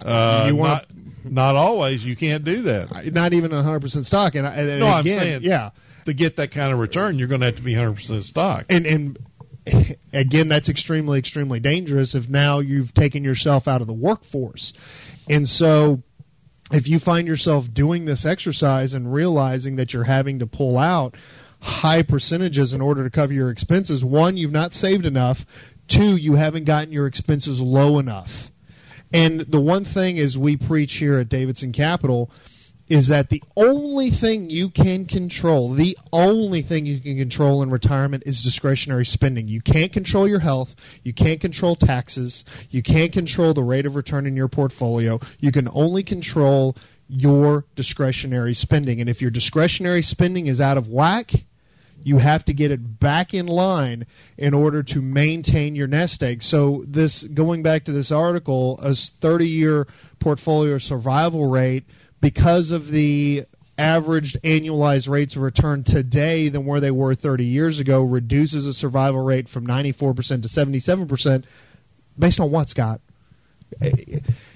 [0.00, 0.84] Uh, You wanna-
[1.24, 2.04] not, always.
[2.04, 3.12] You can't do that.
[3.12, 4.34] not even 100% stock.
[4.34, 5.70] And, I- and No, I'm again, saying- yeah.
[6.06, 8.64] To get that kind of return, you're going to have to be 100 percent stock.
[8.68, 9.18] And, and
[10.12, 14.72] again, that's extremely, extremely dangerous if now you've taken yourself out of the workforce.
[15.30, 16.02] And so
[16.72, 21.16] if you find yourself doing this exercise and realizing that you're having to pull out
[21.60, 24.04] high percentages in order to cover your expenses.
[24.04, 25.46] One, you've not saved enough.
[25.86, 28.50] Two, you haven't gotten your expenses low enough.
[29.12, 32.30] And the one thing is we preach here at Davidson Capital
[32.88, 37.70] is that the only thing you can control, the only thing you can control in
[37.70, 39.48] retirement is discretionary spending.
[39.48, 43.96] You can't control your health, you can't control taxes, you can't control the rate of
[43.96, 45.20] return in your portfolio.
[45.38, 46.76] You can only control
[47.08, 49.00] your discretionary spending.
[49.00, 51.32] And if your discretionary spending is out of whack,
[52.04, 56.42] you have to get it back in line in order to maintain your nest egg.
[56.42, 59.86] So this going back to this article, a 30-year
[60.18, 61.84] portfolio survival rate
[62.20, 63.44] because of the
[63.78, 68.74] averaged annualized rates of return today than where they were 30 years ago reduces the
[68.74, 71.44] survival rate from 94% to 77%
[72.18, 73.00] based on what, Scott?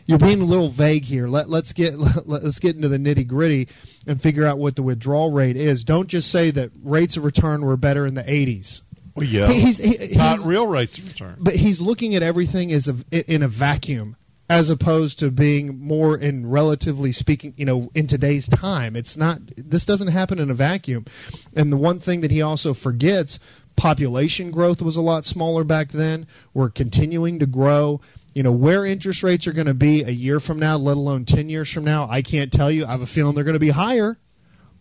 [0.06, 1.26] You're being a little vague here.
[1.26, 3.68] Let, let's get let, us get into the nitty gritty
[4.06, 5.84] and figure out what the withdrawal rate is.
[5.84, 8.82] Don't just say that rates of return were better in the 80s.
[9.14, 11.36] Well, yeah, he's, he, he's, not real rates of return.
[11.38, 14.16] But he's looking at everything as a, in a vacuum
[14.48, 18.94] as opposed to being more in relatively speaking, you know, in today's time.
[18.94, 21.06] It's not, this doesn't happen in a vacuum.
[21.54, 23.38] And the one thing that he also forgets
[23.74, 26.26] population growth was a lot smaller back then.
[26.54, 28.00] We're continuing to grow.
[28.36, 31.24] You know, where interest rates are going to be a year from now, let alone
[31.24, 32.84] 10 years from now, I can't tell you.
[32.84, 34.18] I have a feeling they're going to be higher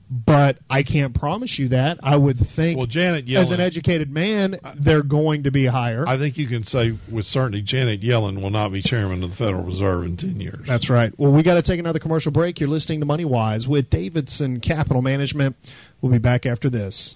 [0.10, 2.00] but I can't promise you that.
[2.04, 6.08] I would think, well, Janet Yellen, as an educated man, they're going to be higher.
[6.08, 9.36] I think you can say with certainty Janet Yellen will not be chairman of the
[9.36, 10.62] Federal Reserve in 10 years.
[10.68, 11.18] That's right.
[11.18, 12.60] Well, we got to take another commercial break.
[12.60, 15.56] You're listening to Money Wise with Davidson Capital Management.
[16.02, 17.16] We'll be back after this.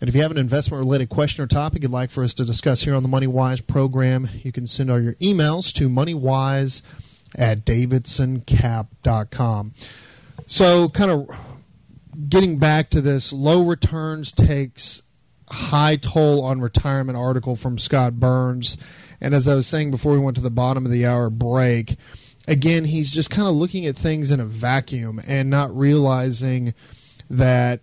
[0.00, 2.44] And if you have an investment related question or topic you'd like for us to
[2.44, 6.82] discuss here on the MoneyWise program, you can send all your emails to moneywise
[7.34, 9.74] at davidsoncap.com.
[10.46, 11.28] So, kind of
[12.28, 15.02] getting back to this, low returns takes
[15.50, 18.76] high toll on retirement article from Scott Burns.
[19.20, 21.96] And as I was saying before we went to the bottom of the hour break,
[22.46, 26.74] again, he's just kind of looking at things in a vacuum and not realizing
[27.30, 27.80] that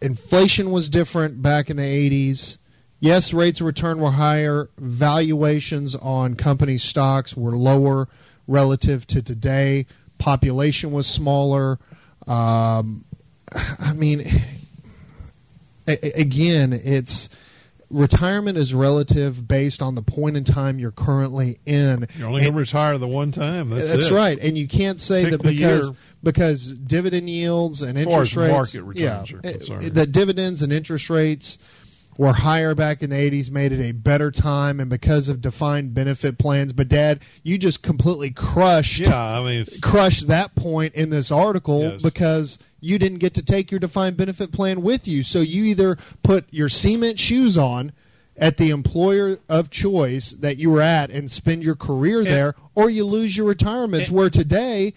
[0.00, 2.58] inflation was different back in the 80s.
[2.98, 4.68] Yes, rates of return were higher.
[4.78, 8.08] Valuations on company stocks were lower
[8.46, 9.86] relative to today.
[10.18, 11.78] Population was smaller.
[12.26, 13.04] Um,
[13.52, 14.44] I mean,
[15.86, 17.28] again, it's
[17.90, 22.06] retirement is relative based on the point in time you're currently in.
[22.16, 23.70] You're only going to retire the one time.
[23.70, 25.96] That's, that's right, and you can't say Pick that because year.
[26.22, 31.58] because dividend yields and interest rates, market returns yeah, that dividends and interest rates
[32.16, 35.94] were higher back in the 80s made it a better time and because of defined
[35.94, 41.10] benefit plans but dad you just completely crushed yeah i mean crushed that point in
[41.10, 42.02] this article Yes.
[42.02, 45.96] because you didn't get to take your defined benefit plan with you so you either
[46.22, 47.92] put your cement shoes on
[48.36, 52.88] at the employer of choice that you were at and spend your career there or
[52.90, 54.94] you lose your retirements where today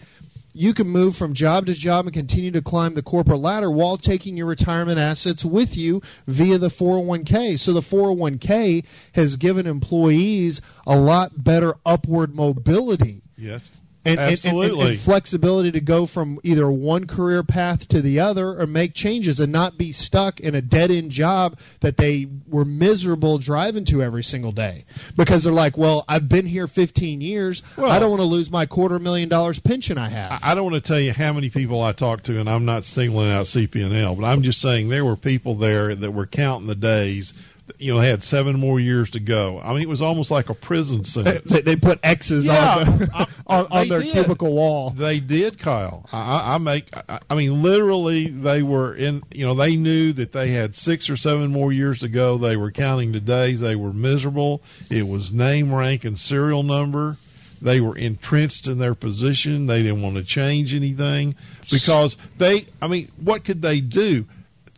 [0.54, 3.98] you can move from job to job and continue to climb the corporate ladder while
[3.98, 7.58] taking your retirement assets with you via the 401k.
[7.58, 13.22] So the 401k has given employees a lot better upward mobility.
[13.36, 13.70] yes
[14.06, 18.20] And, and- and- absolutely and flexibility to go from either one career path to the
[18.20, 22.26] other or make changes and not be stuck in a dead end job that they
[22.48, 24.84] were miserable driving to every single day
[25.16, 27.62] because they're like, well, I've been here 15 years.
[27.76, 30.32] Well- I don't want to lose my quarter million dollars pension I have.
[30.42, 32.64] I I don't want to tell you how many people I talked to, and I'm
[32.64, 36.66] not singling out CP&L, but I'm just saying there were people there that were counting
[36.68, 37.32] the days.
[37.78, 39.58] You know, had seven more years to go.
[39.58, 41.50] I mean, it was almost like a prison sentence.
[41.50, 44.12] they, they put X's Yeah, on, the, I- on, on their did.
[44.12, 44.90] cubicle wall.
[44.90, 46.06] They did, Kyle.
[46.12, 46.94] I, I- I make.
[47.08, 49.22] I, I mean, literally, they were in.
[49.32, 52.36] You know, they knew that they had six or seven more years to go.
[52.36, 53.60] They were counting the days.
[53.60, 54.62] They were miserable.
[54.90, 57.16] It was name, rank, and serial number.
[57.62, 59.68] They were entrenched in their position.
[59.68, 61.34] They didn't want to change anything
[61.70, 62.66] because they.
[62.82, 64.26] I mean, what could they do?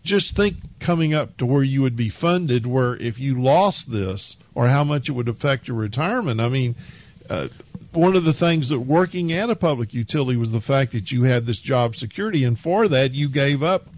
[0.07, 4.37] Just think coming up to where you would be funded, where if you lost this,
[4.55, 6.41] or how much it would affect your retirement.
[6.41, 6.77] I mean,
[7.29, 7.49] uh,
[7.93, 11.25] one of the things that working at a public utility was the fact that you
[11.25, 13.89] had this job security, and for that you gave up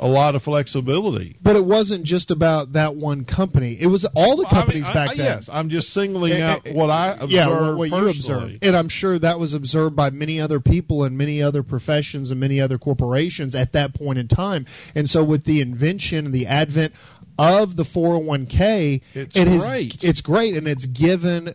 [0.00, 1.36] a lot of flexibility.
[1.42, 3.76] But it wasn't just about that one company.
[3.80, 5.26] It was all the I mean, companies I- back I- then.
[5.26, 8.58] Yes, I'm just singling Eh, out eh, what I observed yeah, what, what you observed,
[8.62, 12.38] and I'm sure that was observed by many other people in many other professions and
[12.38, 14.66] many other corporations at that point in time.
[14.94, 16.92] And so, with the invention and the advent
[17.38, 20.02] of the 401k, It's it has- great.
[20.04, 21.52] it's great, and it's given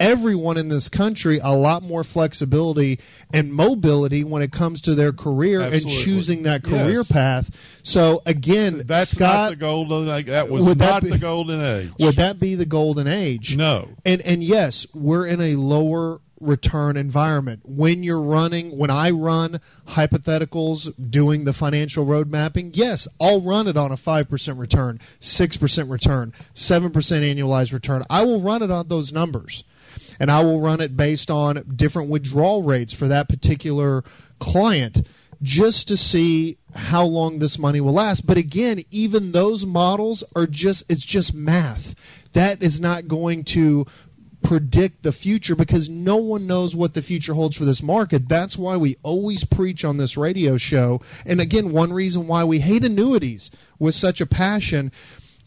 [0.00, 2.98] everyone in this country a lot more flexibility
[3.32, 5.94] and mobility when it comes to their career Absolutely.
[5.96, 7.08] and choosing that career Yes.
[7.08, 7.50] path.
[7.82, 10.08] So again, That's Scott, not the golden.
[10.08, 10.26] age.
[10.26, 11.90] That was Would that not be- the golden age.
[11.98, 13.56] would that be the golden age?
[13.56, 13.88] no.
[14.04, 17.60] And and yes, we're in a lower return environment.
[17.64, 23.66] When you're running, when I run hypotheticals doing the financial road mapping, yes, I'll run
[23.66, 26.92] it on a 5% return, 6% return, 7%
[27.24, 28.04] annualized return.
[28.10, 29.64] I will run it on those numbers.
[30.18, 34.04] And I will run it based on different withdrawal rates for that particular
[34.38, 35.06] client
[35.42, 38.26] just to see how long this money will last.
[38.26, 41.94] But again, even those models are just it's just math.
[42.32, 43.86] That is not going to
[44.42, 48.28] predict the future because no one knows what the future holds for this market.
[48.28, 51.00] That's why we always preach on this radio show.
[51.24, 54.92] And again, one reason why we hate annuities with such a passion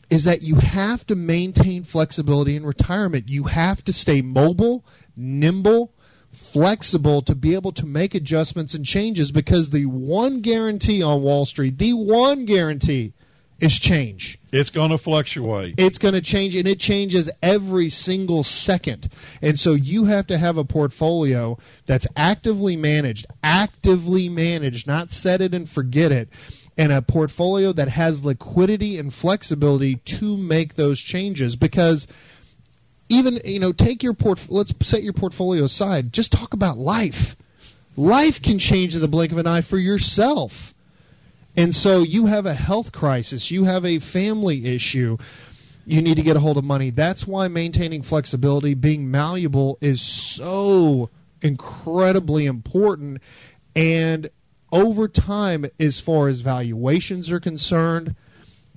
[0.10, 3.30] is that you have to maintain flexibility in retirement.
[3.30, 4.86] You have to stay mobile,
[5.16, 5.94] nimble,
[6.32, 11.46] flexible to be able to make adjustments and changes because the one guarantee on Wall
[11.46, 13.14] Street, the one guarantee
[13.60, 14.40] is change.
[14.52, 15.76] It's going to fluctuate.
[15.78, 19.10] It's going to change, and it changes every single second.
[19.42, 25.42] And so you have to have a portfolio that's actively managed, actively managed, not set
[25.42, 26.30] it and forget it,
[26.78, 31.56] and a portfolio that has liquidity and flexibility to make those changes.
[31.56, 32.08] Because
[33.10, 36.14] even you know take your port let's set your portfolio aside.
[36.14, 37.36] Just talk about life.
[37.96, 40.76] Life can change in the blink of an eye for yourself.
[41.56, 43.50] And so you have a health crisis.
[43.50, 45.18] You have a family issue.
[45.88, 46.92] You need to get a hold of money.
[46.92, 51.10] That's why maintaining flexibility being malleable is so
[51.42, 53.22] incredibly important.
[53.76, 54.30] And
[54.72, 58.16] over time as far as valuations are concerned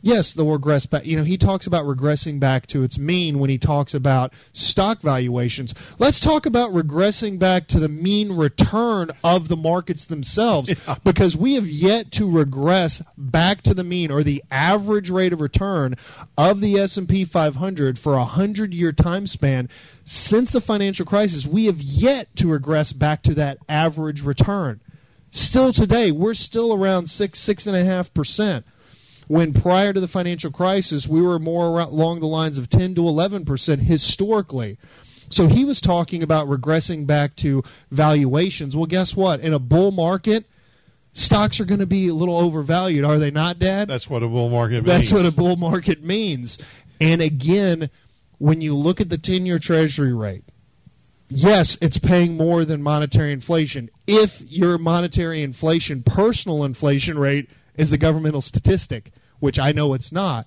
[0.02, 1.04] Yes, they'll regress back.
[1.04, 5.02] You know, he talks about regressing back to its mean when he talks about stock
[5.02, 5.74] valuations.
[5.98, 10.72] Let's talk about regressing back to the mean return of the markets themselves
[11.04, 15.40] because we have yet to regress back to the mean or the average rate of
[15.40, 15.96] return
[16.38, 19.68] of the S&P 500 for a 100-year time span
[20.06, 21.46] since the financial crisis.
[21.46, 24.80] We have yet to regress back to that average return.
[25.30, 28.64] Still today, we're still around six, six and a half percent
[29.28, 32.96] when prior to the financial crisis we were more around, along the lines of 10
[32.96, 34.76] to 11 percent historically.
[35.30, 37.62] So he was talking about regressing back to
[37.92, 38.74] valuations.
[38.74, 39.38] Well, guess what?
[39.40, 40.46] In a bull market,
[41.12, 43.86] stocks are going to be a little overvalued, are they not, Dad?
[43.86, 45.12] That's what a bull market That's means.
[45.12, 46.58] what a bull market means.
[47.00, 47.90] And again,
[48.38, 50.44] when you look at the 10 year Treasury rate,
[51.30, 53.88] yes, it's paying more than monetary inflation.
[54.06, 60.12] If your monetary inflation, personal inflation rate, is the governmental statistic, which I know it's
[60.12, 60.46] not.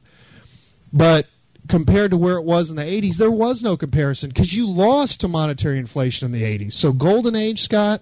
[0.91, 1.27] But
[1.67, 5.21] compared to where it was in the 80s, there was no comparison because you lost
[5.21, 6.73] to monetary inflation in the 80s.
[6.73, 8.01] So, golden age, Scott,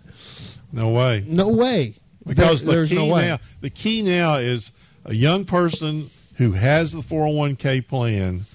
[0.73, 1.23] no way.
[1.27, 1.95] no way.
[2.27, 3.27] Because There- there's the key no way.
[3.27, 4.71] now, the key now is
[5.05, 8.45] a young person who has the 401k plan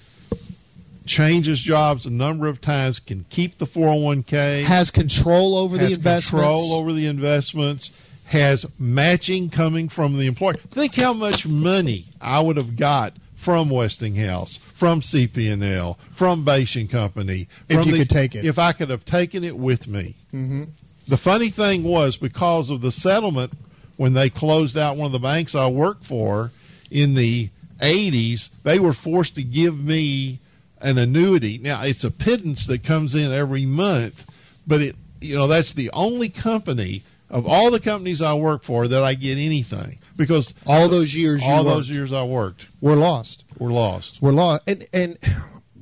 [1.07, 5.93] changes jobs a number of times, can keep the 401k, Has control over has the
[5.95, 6.29] investments.
[6.29, 7.91] control over the investments,
[8.25, 10.55] has matching coming from the employer.
[10.71, 17.47] Think how much money I would have got from Westinghouse, from CP&L, from Basin Company.
[17.69, 18.43] If you the- could take it.
[18.45, 20.15] If I could have taken it with me.
[20.31, 20.63] hmm
[21.07, 23.53] The funny thing was because of the settlement
[23.95, 26.51] when they closed out one of the banks I worked for
[26.91, 27.49] in the
[27.81, 30.39] 80s, they were forced to give me
[30.87, 31.57] an annuity.
[31.57, 34.25] Now it's a pittance that comes in every month,
[34.65, 38.87] but it you know that's the only company of all the companies I work for
[38.87, 42.65] that I get anything because All those years, you all worked, those years I worked
[42.81, 43.43] were lost.
[43.59, 44.19] were lost.
[44.21, 44.61] We're lost.
[44.67, 45.17] And and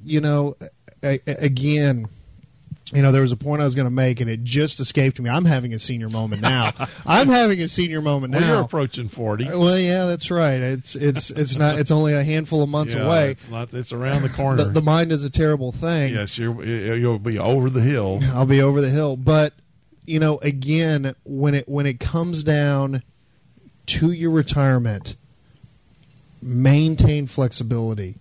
[0.03, 0.55] you know,
[1.03, 2.07] again,
[2.93, 5.19] you know, there was a point I was going to make, and it just escaped
[5.19, 5.27] me.
[5.29, 6.71] I'm having a senior moment now.
[7.05, 8.47] I'm having a senior moment now.
[8.47, 9.47] You're approaching 40.
[9.49, 10.61] Uh, well, yeah, that's right.
[10.61, 11.79] It's it's it's not.
[11.79, 13.31] It's only a handful of months Yeah, away.
[13.31, 13.73] It's not.
[13.73, 14.65] It's around the corner.
[14.65, 16.13] The, the mind is a terrible thing.
[16.13, 18.19] yes, you're, you'll be over the hill.
[18.33, 19.17] I'll be over the hill.
[19.17, 19.53] But
[20.05, 23.01] you know, again, when it when it comes down
[23.87, 25.15] to your retirement,
[26.41, 28.15] maintain flexibility.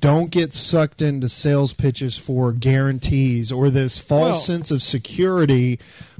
[0.00, 5.78] Don't get sucked into sales pitches for guarantees or this false Well- sense of security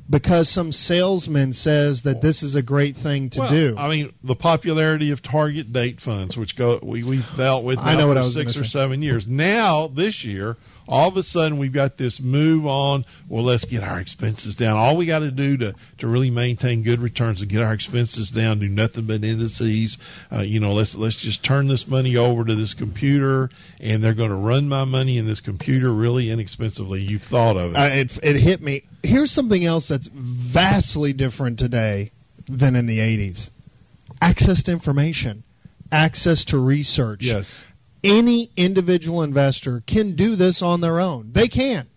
[0.08, 3.74] because some salesman says that this is a great thing to well, do.
[3.78, 7.94] I mean, the popularity of target date funds, which go we we've dealt with I
[7.94, 8.70] know now what I was six or say.
[8.70, 9.26] seven years.
[9.26, 10.58] Now this year,
[10.88, 13.04] all of a sudden we've got this move on.
[13.28, 14.76] Well, let's get our expenses down.
[14.76, 18.30] All we got to do to to really maintain good returns and get our expenses
[18.30, 19.98] down, do nothing but indices.
[20.32, 23.50] Uh, you know, let's let's just turn this money over to this computer,
[23.80, 27.02] and they're going to run my money in this computer really inexpensively.
[27.02, 27.76] You've thought of it.
[27.76, 28.84] Uh, it, it hit me.
[29.02, 32.10] Here's something else that's vastly different today
[32.48, 33.50] than in the 80s
[34.20, 35.44] access to information,
[35.92, 37.22] access to research.
[37.22, 37.58] yes.
[38.04, 41.30] Any individual investor can do this on their own.
[41.32, 41.88] They can.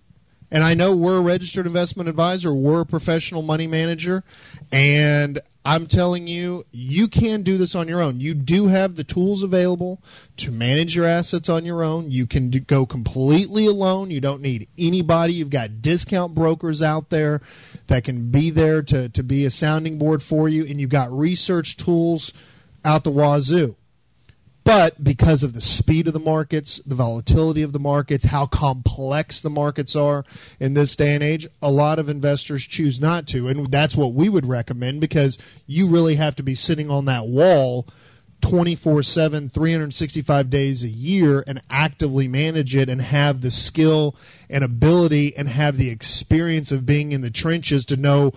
[0.50, 4.24] And I know we're a registered investment advisor, we're a professional money manager,
[4.72, 8.22] and I'm telling you, you can do this on your own.
[8.22, 10.02] You do have the tools available
[10.38, 12.10] to manage your assets on your own.
[12.10, 14.10] You can do, go completely alone.
[14.10, 15.34] You don't need anybody.
[15.34, 17.42] You've got discount brokers out there
[17.88, 21.12] that can be there to, to be a sounding board for you, and you've got
[21.12, 22.32] research tools
[22.86, 23.76] out the wazoo.
[24.68, 29.40] But because of the speed of the markets, the volatility of the markets, how complex
[29.40, 30.26] the markets are
[30.60, 33.48] in this day and age, a lot of investors choose not to.
[33.48, 35.38] And that's what we would recommend because
[35.68, 37.88] you really have to be sitting on that wall
[38.42, 44.18] 24 7, 365 days a year and actively manage it and have the skill
[44.50, 48.34] and ability and have the experience of being in the trenches to know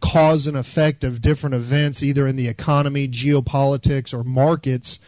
[0.00, 4.98] cause and effect of different events, either in the economy, geopolitics, or markets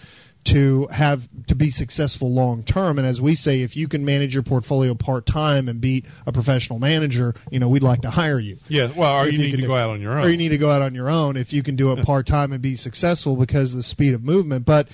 [0.42, 2.98] to have to be successful long term.
[2.98, 6.32] And as we say, if you can manage your portfolio part time and beat a
[6.32, 8.58] professional manager, you know, we'd like to hire you.
[8.68, 8.90] Yeah.
[8.96, 10.24] Well, or you you need to do- go out on your own.
[10.26, 12.26] Or you need to go out on your own if you can do it part
[12.26, 14.64] time and be successful because of the speed of movement.
[14.64, 14.88] But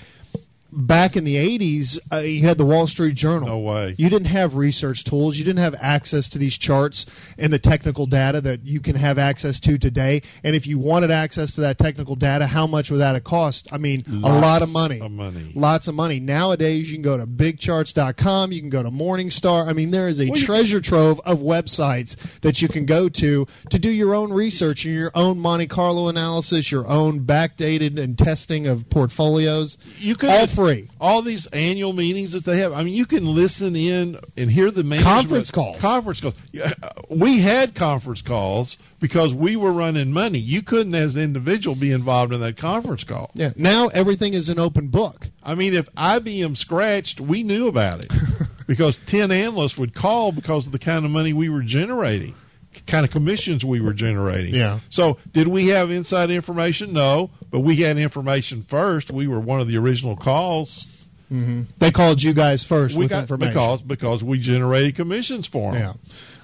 [0.73, 3.49] back in the 80s, uh, you had the Wall Street Journal.
[3.49, 3.95] No way.
[3.99, 5.37] You didn't have research tools.
[5.37, 7.07] You didn't have access to these charts
[7.39, 10.23] and the technical data that you can have access to today.
[10.45, 13.69] And if you wanted access to that technical data, how much would that cost?
[13.73, 15.01] I mean, a lot of money.
[15.01, 15.53] of money.
[15.55, 16.21] Lots of money.
[16.21, 18.53] Nowadays, you can go to bigcharts.com.
[18.53, 19.69] You can go to Morningstar.
[19.69, 23.47] I mean, there is a Well, treasure trove of websites that you can go to
[23.71, 28.19] to do your own research and your own Monte Carlo analysis, your own backdated and
[28.19, 29.79] testing of portfolios.
[29.99, 30.91] You could all free.
[31.01, 32.73] all these annual meetings that they have.
[32.73, 35.81] I mean, you can listen in and hear the management Conference calls.
[35.81, 36.35] Conference calls.
[36.61, 36.73] Uh,
[37.09, 40.39] we had conference calls because we were running money.
[40.39, 43.31] You couldn't, as an individual, be involved in that conference call.
[43.35, 43.53] Yeah.
[43.57, 45.29] Now everything is an open book.
[45.43, 48.11] I mean, if IBM scratched, we knew about it
[48.67, 52.35] because ten analysts would call because of the kind of money we were generating,
[52.87, 54.55] kind of commissions we were generating.
[54.55, 54.81] Yeah.
[54.91, 56.93] So, did we have inside information?
[56.93, 59.10] No, but we had information first.
[59.10, 60.86] We were one of the original calls.
[61.32, 61.62] Mm-hmm.
[61.78, 63.52] They called you guys first we with got information.
[63.52, 65.81] because because we generated commissions for them.
[65.81, 65.93] Yeah.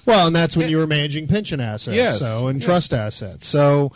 [0.05, 2.19] Well, and that's when you were managing pension assets, Yes.
[2.19, 2.65] so and Yes.
[2.65, 3.47] trust assets.
[3.47, 3.93] So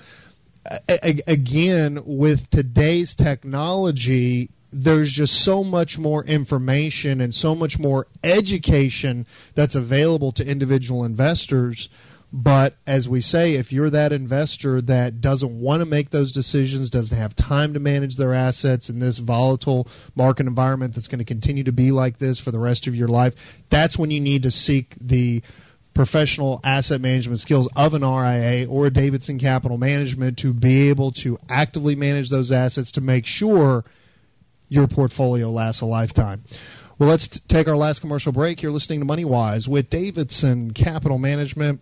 [0.88, 8.08] a- again, with today's technology, there's just so much more information and so much more
[8.24, 9.26] education
[9.56, 11.90] that's available to individual investors.
[12.34, 16.90] But as we say, if you're that investor that doesn't want to make those decisions,
[16.90, 21.26] doesn't have time to manage their assets in this volatile market environment that's going to
[21.26, 23.34] continue to be like this for the rest of your life,
[23.70, 25.42] that's when you need to seek the
[25.94, 31.40] professional asset management skills of an RIA or Davidson Capital Management to be able to
[31.50, 33.86] actively manage those assets to make sure
[34.70, 36.44] your portfolio lasts a lifetime.
[37.00, 38.62] Well, let's t- take our last commercial break.
[38.62, 41.82] You're listening to Money Wise with Davidson Capital Management.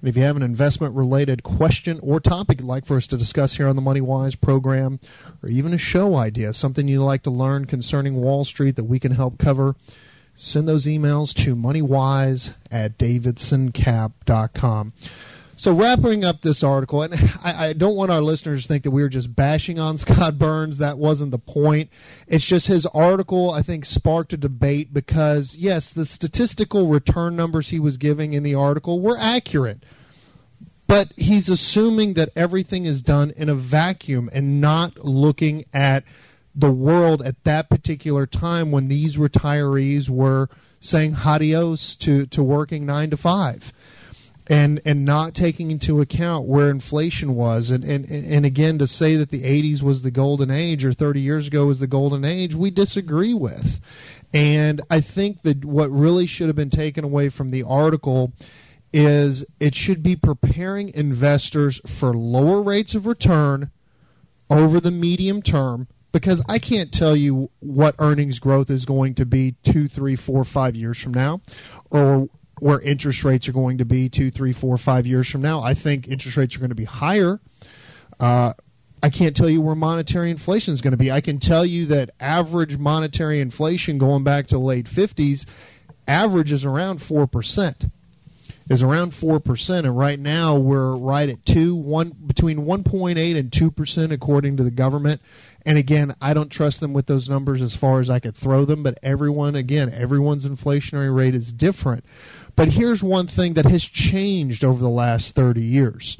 [0.00, 3.16] And if you have an investment related question or topic you'd like for us to
[3.16, 5.00] discuss here on the Money Wise program,
[5.42, 8.98] or even a show idea, something you'd like to learn concerning Wall Street that we
[8.98, 9.74] can help cover,
[10.36, 14.92] send those emails to moneywise at davidsoncap.com.
[15.58, 18.90] So wrapping up this article, and I, I don't want our listeners to think that
[18.90, 20.76] we were just bashing on Scott Burns.
[20.76, 21.88] That wasn't the point.
[22.26, 27.70] It's just his article, I think, sparked a debate because, yes, the statistical return numbers
[27.70, 29.82] he was giving in the article were accurate.
[30.86, 36.04] But he's assuming that everything is done in a vacuum and not looking at
[36.54, 40.50] the world at that particular time when these retirees were
[40.80, 43.72] saying adios to, to working nine to five.
[44.48, 47.70] And and not taking into account where inflation was.
[47.70, 51.20] And, and and again to say that the 80s was the golden age or 30
[51.20, 53.80] years ago was the golden age we disagree with.
[54.32, 58.32] And i think that what really should have been taken away from the article
[58.92, 63.70] is it should be preparing investors for lower rates of return
[64.48, 69.26] over the medium term because I can't tell you what earnings growth is going to
[69.26, 71.42] be two, three, four, five years from now,
[71.90, 75.60] or where interest rates are going to be two, three, four, five years from now.
[75.60, 77.40] I think interest rates are going to be higher.
[78.18, 78.54] Uh,
[79.02, 81.12] I can't tell you where monetary inflation is going to be.
[81.12, 85.44] I can tell you that average monetary inflation going back to late 50s
[86.08, 87.90] averages around 4%.
[88.68, 94.12] Is around 4%, and right now we're right at 2, one, between 1.8 and 2%
[94.12, 95.20] according to the government.
[95.64, 98.64] And again, I don't trust them with those numbers as far as I could throw
[98.64, 102.04] them, but everyone, again, everyone's inflationary rate is different.
[102.56, 106.16] But here's one thing that has changed over the last 30 years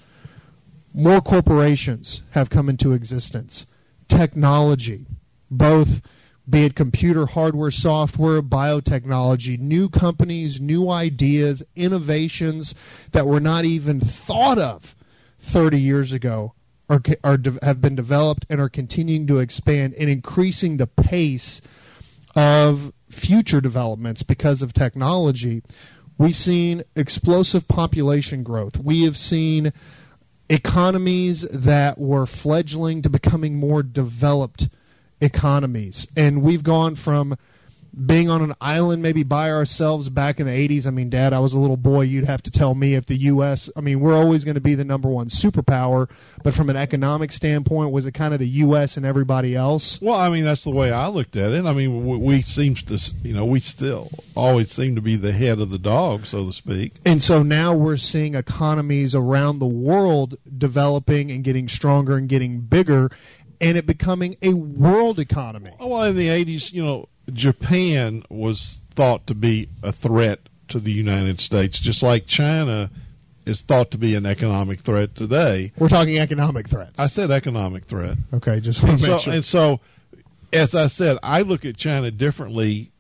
[0.92, 3.66] more corporations have come into existence,
[4.08, 5.04] technology,
[5.50, 6.00] both
[6.48, 12.74] be it computer hardware, software, biotechnology, new companies, new ideas, innovations
[13.12, 14.94] that were not even thought of
[15.40, 16.54] 30 years ago
[16.88, 21.60] are, are have been developed and are continuing to expand and increasing the pace
[22.36, 25.62] of future developments because of technology.
[26.18, 28.78] We've seen explosive population growth.
[28.78, 29.72] We have seen
[30.48, 34.68] economies that were fledgling to becoming more developed
[35.20, 36.06] economies.
[36.16, 37.36] And we've gone from
[38.05, 40.86] being on an island maybe by ourselves back in the 80s.
[40.86, 42.02] I mean, Dad, I was a little boy.
[42.02, 44.74] You'd have to tell me if the U.S., I mean, we're always going to be
[44.74, 46.09] the number one superpower,
[46.43, 48.98] but from an economic standpoint, was it kind of the U.S.
[48.98, 49.98] and everybody else?
[50.02, 51.64] Well, I mean, that's the way I looked at it.
[51.64, 55.32] I mean, we, we seems to, you know, we still always seem to be the
[55.32, 56.97] head of the dog, so to speak.
[57.06, 62.60] And so now we're seeing economies around the world developing and getting stronger and getting
[62.60, 63.10] bigger
[63.59, 65.70] and it becoming a world economy.
[65.81, 70.93] Well, in the 80s, you know, Japan was thought to be a threat to the
[70.93, 72.90] United States, just like China
[73.44, 75.73] is thought to be an economic threat today.
[75.78, 76.98] We're talking economic threats.
[76.98, 78.19] I said economic threat.
[78.35, 79.32] Okay, just want to make so, sure.
[79.32, 79.81] And so,
[80.53, 82.90] as I said, I look at China differently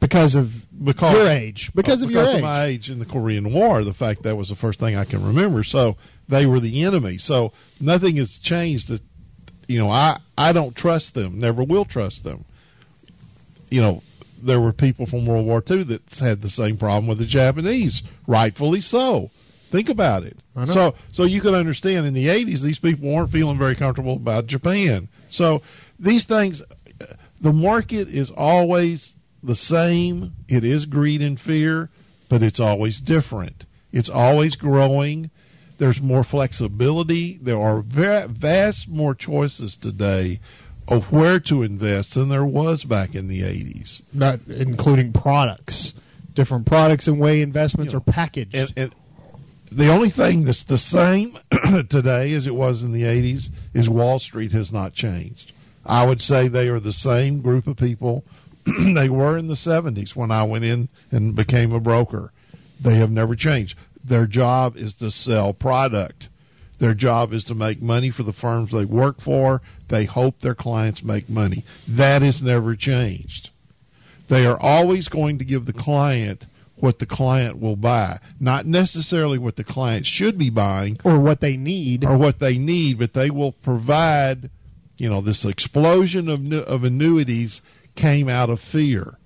[0.00, 1.70] because of because your age.
[1.74, 3.84] Because uh, of because your of my age in the Korean War.
[3.84, 5.64] The fact that was the first thing I can remember.
[5.64, 5.96] So
[6.28, 7.16] they were the enemy.
[7.16, 8.88] So nothing has changed.
[8.88, 9.02] That
[9.66, 11.40] you know, I I don't trust them.
[11.40, 12.44] Never will trust them
[13.74, 14.04] you know,
[14.40, 18.02] there were people from World War II that had the same problem with the Japanese,
[18.24, 19.32] rightfully so.
[19.72, 20.38] Think about it.
[20.66, 24.46] So, so you can understand in the '80s, these people weren't feeling very comfortable about
[24.46, 25.08] Japan.
[25.28, 25.62] So,
[25.98, 26.62] these things,
[27.40, 30.34] the market is always the same.
[30.46, 31.90] It is greed and fear,
[32.28, 33.64] but it's always different.
[33.90, 35.30] It's always growing.
[35.78, 37.40] There's more flexibility.
[37.42, 40.38] There are vast more choices today
[40.88, 44.02] of where to invest than there was back in the 80s.
[44.12, 45.94] Not including products,
[46.34, 48.54] different products and way investments you know, are packaged.
[48.54, 48.94] And, and,
[49.72, 51.38] the only thing that's the same
[51.88, 55.52] today as it was in the 80s is Wall Street has not changed.
[55.84, 58.24] I would say they are the same group of people
[58.94, 62.32] they were in the 70s when I went in and became a broker.
[62.80, 63.76] They have never changed.
[64.02, 66.28] Their job is to sell product.
[66.78, 69.62] Their job is to make money for the firms they work for.
[69.88, 71.64] They hope their clients make money.
[71.86, 73.50] That has never changed.
[74.28, 76.46] They are always going to give the client
[76.76, 81.40] what the client will buy, not necessarily what the client should be buying or what
[81.40, 84.50] they need or what they need, but they will provide,
[84.96, 87.62] you know, this explosion of of annuities
[87.94, 89.18] came out of fear.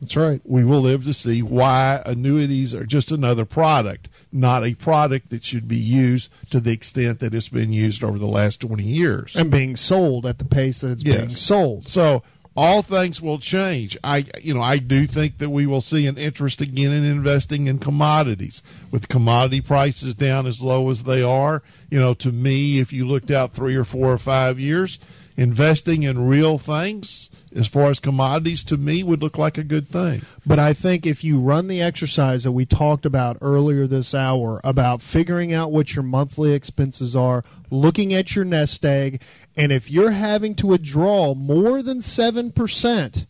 [0.00, 0.40] That's right.
[0.44, 5.44] We will live to see why annuities are just another product, not a product that
[5.44, 9.32] should be used to the extent that it's been used over the last 20 years.
[9.34, 11.16] And being sold at the pace that it's yes.
[11.18, 11.88] being sold.
[11.88, 12.22] So
[12.54, 13.96] all things will change.
[14.04, 17.66] I, you know, I do think that we will see an interest again in investing
[17.66, 18.62] in commodities.
[18.90, 23.06] With commodity prices down as low as they are, you know, to me, if you
[23.06, 24.98] looked out three or four or five years,
[25.36, 29.88] investing in real things as far as commodities to me would look like a good
[29.88, 30.22] thing.
[30.46, 34.60] But I think if you run the exercise that we talked about earlier this hour
[34.64, 39.22] about figuring out what your monthly expenses are, looking at your nest egg,
[39.56, 43.26] and if you're having to withdraw more than 7%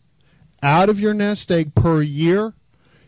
[0.61, 2.53] out of your nest egg per year,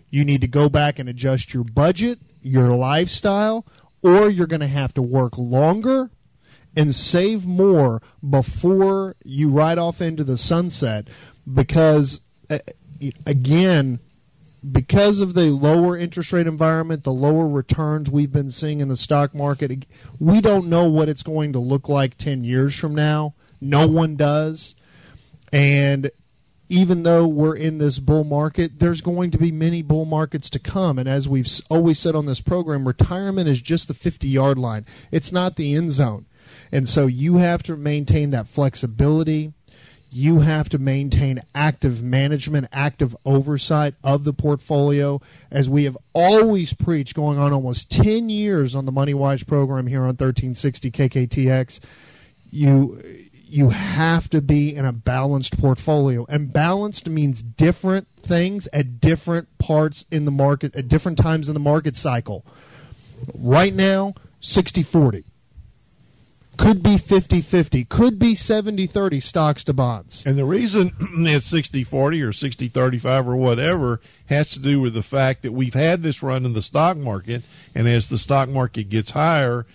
[0.10, 3.66] you need to go back and adjust your budget, your lifestyle,
[4.02, 6.12] or you're going to have to work longer
[6.76, 11.08] and save more before you ride off into the sunset
[11.52, 12.20] because,
[13.26, 14.00] again,
[14.72, 18.98] because of the lower interest rate environment, the lower returns we've been seeing in the
[18.98, 19.86] stock market,
[20.20, 23.36] we don't know what it's going to look like 10 years from now.
[23.62, 24.76] No one does.
[25.54, 26.12] And
[26.68, 30.60] even though we're in this bull market, there's going to be many bull markets to
[30.60, 30.98] come.
[30.98, 34.86] And as we've always said on this program, retirement is just the 50 yard line,
[35.12, 36.26] it's not the end zone.
[36.76, 39.54] And so you have to maintain that flexibility.
[40.12, 46.74] You have to maintain active management, active oversight of the portfolio, as we have always
[46.74, 51.80] preached, going on almost 10 years on the Money Wise program here on 1360 KKTX.
[52.52, 56.26] You you have to be in a balanced portfolio.
[56.28, 61.54] And balanced means different things at different parts in the market, at different times in
[61.54, 62.46] the market cycle.
[63.34, 65.24] Right now, 60 40.
[66.58, 67.86] Could be 50 50.
[67.86, 70.24] Could be 70 30 stocks to bonds.
[70.26, 70.94] And the reason
[71.28, 75.52] it's 60 40 or 60 35 or whatever has to do with the fact that
[75.52, 77.44] we've had this run in the stock market.
[77.74, 79.66] And as the stock market gets higher,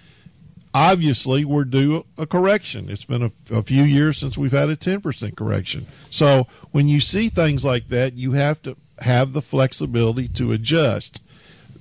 [0.72, 2.88] obviously we're due a correction.
[2.88, 5.86] It's been a, a, few years since we've had a 10% correction.
[6.10, 11.20] So when you see things like that, you have to have the flexibility to adjust.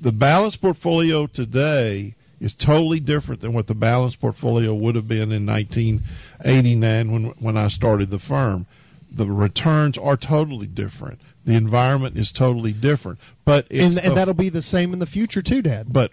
[0.01, 5.31] The balanced portfolio today is totally different than what the balanced portfolio would have been
[5.31, 8.65] in 1989 when when I started the firm.
[9.11, 11.19] The returns are totally different.
[11.45, 13.19] The environment is totally different.
[13.43, 15.91] But and, the, and that'll be the same in the future too, Dad.
[15.91, 16.11] But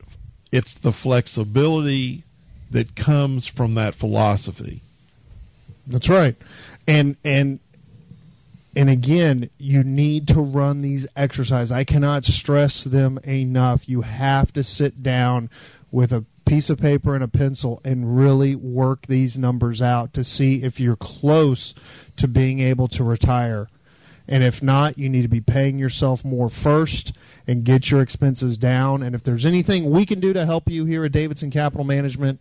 [0.51, 2.25] it's the flexibility
[2.71, 4.81] that comes from that philosophy.
[5.87, 6.37] That's right.
[6.87, 7.61] And and
[8.75, 11.73] and again, you need to run these exercises.
[11.73, 13.89] I cannot stress them enough.
[13.89, 15.49] You have to sit down
[15.91, 20.25] with a piece of paper and a pencil and really work these numbers out to
[20.25, 21.75] see if you're close
[22.17, 23.69] to being able to retire.
[24.29, 27.13] And if not, you need to be paying yourself more first
[27.47, 29.03] and get your expenses down.
[29.03, 32.41] And if there's anything we can do to help you here at Davidson Capital Management,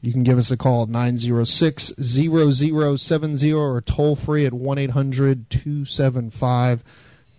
[0.00, 5.50] you can give us a call at 906 0070 or toll free at 1 800
[5.50, 6.84] 275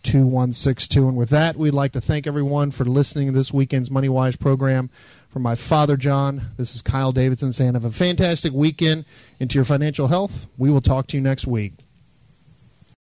[0.03, 1.07] 2162.
[1.07, 4.36] And with that, we'd like to thank everyone for listening to this weekend's Money Wise
[4.36, 4.90] program.
[5.38, 9.05] For my father, John, this is Kyle Davidson saying, have a fantastic weekend
[9.39, 10.47] into your financial health.
[10.57, 11.73] We will talk to you next week.